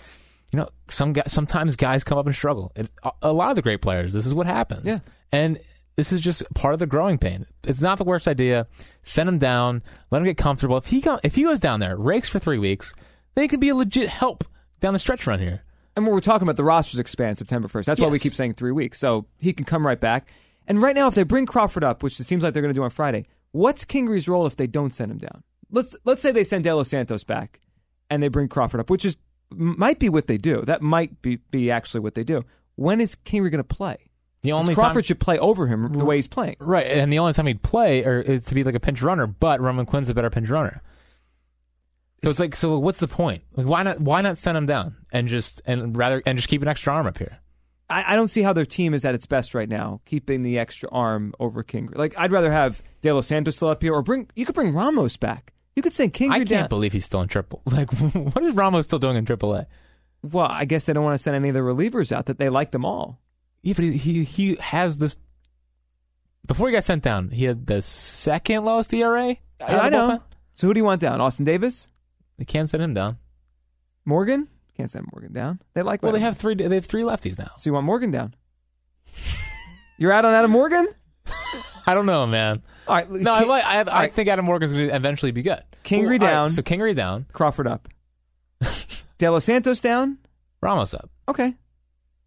[0.50, 2.72] you know, some guys, sometimes guys come up and struggle.
[2.74, 2.88] It,
[3.22, 4.86] a, lot of the great players, this is what happens.
[4.86, 4.98] Yeah.
[5.30, 5.58] And
[5.96, 7.44] this is just part of the growing pain.
[7.64, 8.66] It's not the worst idea.
[9.02, 9.82] Send him down.
[10.10, 10.76] Let him get comfortable.
[10.78, 12.94] If he go, if he goes down there, rakes for three weeks,
[13.34, 14.44] then he can be a legit help
[14.80, 15.60] down the stretch run here.
[15.96, 18.54] And when we're talking about the rosters expand September 1st, that's why we keep saying
[18.54, 19.00] three weeks.
[19.00, 20.28] So he can come right back.
[20.68, 22.78] And right now, if they bring Crawford up, which it seems like they're going to
[22.78, 25.42] do on Friday, what's Kingery's role if they don't send him down?
[25.70, 27.60] Let's let's say they send De Los Santos back
[28.08, 29.16] and they bring Crawford up, which is
[29.50, 30.62] might be what they do.
[30.62, 32.44] That might be, be actually what they do.
[32.76, 33.96] When is Kingery going to play?
[34.42, 36.56] The only Crawford time, should play over him the way he's playing.
[36.60, 39.26] right, and the only time he'd play or is to be like a pinch runner.
[39.26, 40.80] But Roman Quinn's a better pinch runner.
[42.22, 43.42] So it's like, so what's the point?
[43.56, 44.00] Like, why not?
[44.00, 47.06] Why not send him down and just and rather and just keep an extra arm
[47.06, 47.38] up here?
[47.90, 50.58] I, I don't see how their team is at its best right now, keeping the
[50.58, 51.88] extra arm over King.
[51.94, 54.74] Like I'd rather have De Los Santos still up here, or bring you could bring
[54.74, 55.52] Ramos back.
[55.76, 56.30] You could send King.
[56.32, 56.68] I can't down.
[56.68, 57.62] believe he's still in triple.
[57.70, 59.66] Like, what is Ramos still doing in triple A?
[60.22, 62.26] Well, I guess they don't want to send any of the relievers out.
[62.26, 63.20] That they like them all.
[63.62, 65.16] Yeah, but he, he has this.
[66.46, 69.30] Before he got sent down, he had the second lowest ERA.
[69.60, 70.22] of I know.
[70.54, 71.20] So who do you want down?
[71.20, 71.88] Austin Davis,
[72.38, 73.18] They can't send him down.
[74.04, 74.48] Morgan.
[74.78, 75.60] Can't send Morgan down.
[75.74, 76.02] They like.
[76.02, 76.54] Well, they have three.
[76.54, 77.50] They have three lefties now.
[77.56, 78.34] So you want Morgan down?
[79.98, 80.88] You're out on Adam Morgan.
[81.86, 82.62] I don't know, man.
[82.86, 83.10] All right.
[83.10, 83.64] No, I King- like.
[83.64, 84.14] I, I right.
[84.14, 85.62] think Adam Morgan's going to eventually be good.
[85.84, 86.50] Kingery Well, all right, down.
[86.50, 87.26] so Kingery down.
[87.32, 87.88] Crawford up.
[89.18, 90.18] De Los Santos down.
[90.60, 91.10] Ramos up.
[91.28, 91.54] Okay.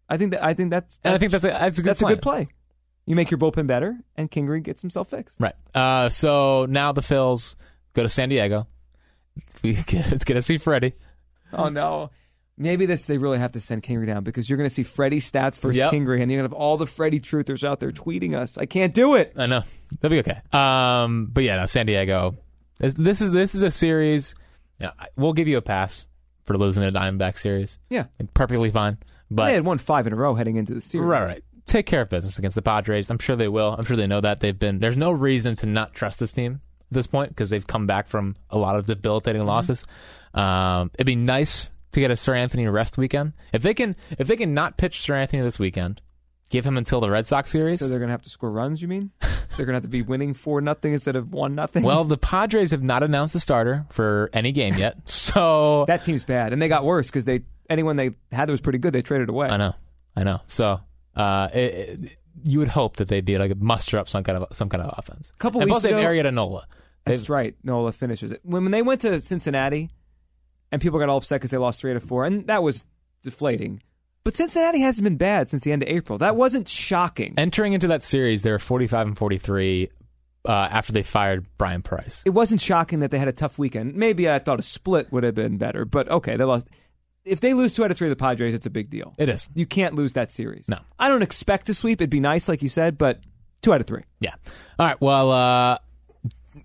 [0.08, 1.90] I think that I think that's, And I think that's a that's a good.
[1.90, 2.12] that's plan.
[2.12, 2.48] a good play.
[3.06, 5.40] You make your bullpen better, and Kingery gets himself fixed.
[5.40, 5.54] Right.
[5.74, 7.54] Uh, so now the Phils
[7.94, 8.66] go to San Diego.
[9.62, 10.92] We get, let's get to see Freddie.
[11.52, 12.10] Oh no,
[12.62, 15.20] Maybe this they really have to send Kingery down because you're going to see Freddie
[15.20, 15.90] stats versus Yep.
[15.92, 18.56] Kingery, and you're going to have all the Freddie truthers out there tweeting us.
[18.58, 19.32] I can't do it.
[19.36, 19.62] I know
[20.00, 20.40] they'll be okay.
[20.52, 22.36] Um, but yeah, no, San Diego.
[22.78, 24.34] This, this is this is a series.
[24.78, 26.06] You know, we'll give you a pass
[26.44, 27.78] for losing the Diamondback series.
[27.90, 28.98] Yeah, Perfectly fine.
[29.30, 31.06] But they had won five in a row heading into the series.
[31.06, 31.44] Right, right.
[31.66, 33.08] Take care of business against the Padres.
[33.10, 33.74] I'm sure they will.
[33.78, 34.40] I'm sure they know that.
[34.40, 34.78] They've been.
[34.80, 36.60] There's no reason to not trust this team
[36.90, 39.84] at this point because they've come back from a lot of debilitating losses.
[40.34, 43.96] Um, it'd be nice to get a Seranthony rest weekend if they can.
[44.18, 46.00] If they can not pitch Seranthony this weekend,
[46.50, 47.80] give him until the Red Sox series.
[47.80, 48.82] So they're going to have to score runs.
[48.82, 51.82] You mean they're going to have to be winning four nothing instead of one nothing?
[51.82, 56.24] well, the Padres have not announced a starter for any game yet, so that team's
[56.24, 59.02] bad, and they got worse because they anyone they had that was pretty good they
[59.02, 59.48] traded away.
[59.48, 59.74] I know,
[60.16, 60.40] I know.
[60.48, 60.80] So
[61.16, 64.56] uh, it, it- you would hope that they'd be like muster up some kind of
[64.56, 65.32] some kind of offense.
[65.38, 66.66] Couple and weeks plus, they have ago- Arrieta Nola.
[67.04, 67.54] That's right.
[67.62, 68.40] Nola finishes it.
[68.42, 69.90] When, when they went to Cincinnati,
[70.72, 72.84] and people got all upset because they lost three out of four, and that was
[73.22, 73.82] deflating.
[74.24, 76.18] But Cincinnati hasn't been bad since the end of April.
[76.18, 77.34] That wasn't shocking.
[77.36, 79.90] entering into that series, they were 45 and 43
[80.44, 82.22] uh, after they fired Bryan Price.
[82.26, 83.94] it wasn't shocking that they had a tough weekend.
[83.94, 86.68] Maybe I thought a split would have been better, but okay, they lost.
[87.24, 89.14] If they lose two out of three of the Padres, it's a big deal.
[89.18, 89.46] It is.
[89.54, 90.68] You can't lose that series.
[90.68, 90.78] No.
[90.98, 92.00] I don't expect a sweep.
[92.00, 93.20] It'd be nice, like you said, but
[93.60, 94.02] two out of three.
[94.18, 94.34] Yeah.
[94.78, 95.00] All right.
[95.00, 95.78] Well, uh,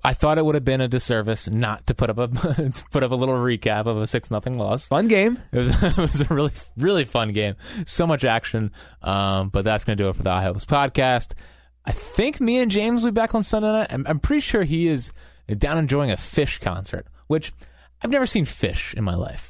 [0.03, 2.27] I thought it would have been a disservice not to put up a
[2.91, 4.87] put up a little recap of a six nothing loss.
[4.87, 5.39] Fun game.
[5.51, 7.55] It was, it was a really really fun game.
[7.85, 8.71] So much action.
[9.01, 11.33] Um, but that's going to do it for the High Hopes podcast.
[11.85, 13.87] I think me and James will be back on Sunday night.
[13.91, 15.11] I'm, I'm pretty sure he is
[15.57, 17.53] down enjoying a Phish concert, which
[18.01, 19.49] I've never seen Phish in my life.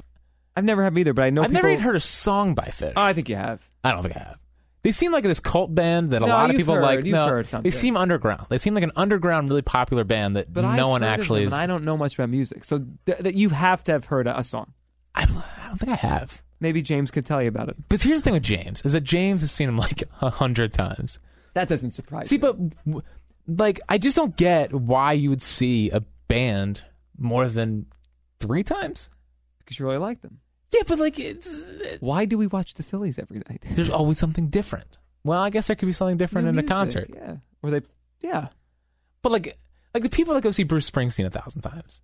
[0.56, 1.62] I've never have either, but I know I've people.
[1.62, 2.92] never even heard a song by Phish.
[2.96, 3.68] Oh, I think you have.
[3.84, 4.38] I don't think I have.
[4.82, 7.04] They seem like this cult band that a No, lot of you've people heard- like.
[7.04, 7.68] you've no, heard something.
[7.68, 8.46] they seem underground.
[8.48, 11.20] They seem like an underground, really popular band that But no I've one heard of
[11.20, 11.52] actually them, is.
[11.54, 14.26] and I don't know much about music, so th- that you have to have heard
[14.28, 14.72] a, a song.
[15.14, 16.40] I, I don't think I have.
[16.60, 17.76] Maybe James could tell you about it.
[17.88, 20.72] But here's the thing with James is that James has seen him like a hundred
[20.72, 21.18] times.
[21.54, 22.40] That doesn't surprise See, me.
[22.40, 23.02] but w-
[23.48, 26.82] like I just don't get why you would see a band
[27.16, 27.86] more than
[28.38, 29.10] three times.
[29.58, 30.38] because you really like them.
[30.72, 33.64] Yeah, but like it's Why do we watch the Phillies every night?
[33.70, 34.98] there's always something different.
[35.24, 37.10] Well, I guess there could be something different New in a concert.
[37.12, 37.36] yeah.
[37.62, 37.80] Or they,
[38.20, 38.48] yeah.
[39.22, 39.56] But like
[39.94, 42.02] like the people that go see Bruce Springsteen a thousand times.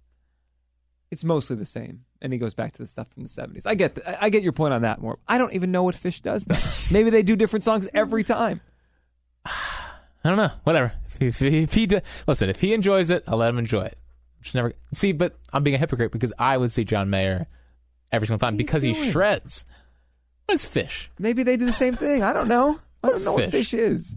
[1.11, 3.67] It's mostly the same, and he goes back to the stuff from the seventies.
[3.67, 5.19] I get, the, I get your point on that more.
[5.29, 6.59] I don't even know what Phish does though.
[6.93, 8.61] Maybe they do different songs every time.
[9.47, 9.51] I
[10.25, 10.51] don't know.
[10.65, 10.93] Whatever.
[11.21, 13.99] If he, if he, do- listen, if he enjoys it, I'll let him enjoy it.
[14.43, 15.12] Just never see.
[15.12, 17.47] But I'm being a hypocrite because I would see John Mayer
[18.15, 19.65] every single time What because he shreds.
[20.47, 21.09] What's Phish?
[21.19, 22.23] Maybe they do the same thing.
[22.23, 22.81] I don't know.
[23.03, 23.75] I don't know what Phish?
[23.75, 24.17] Phish is.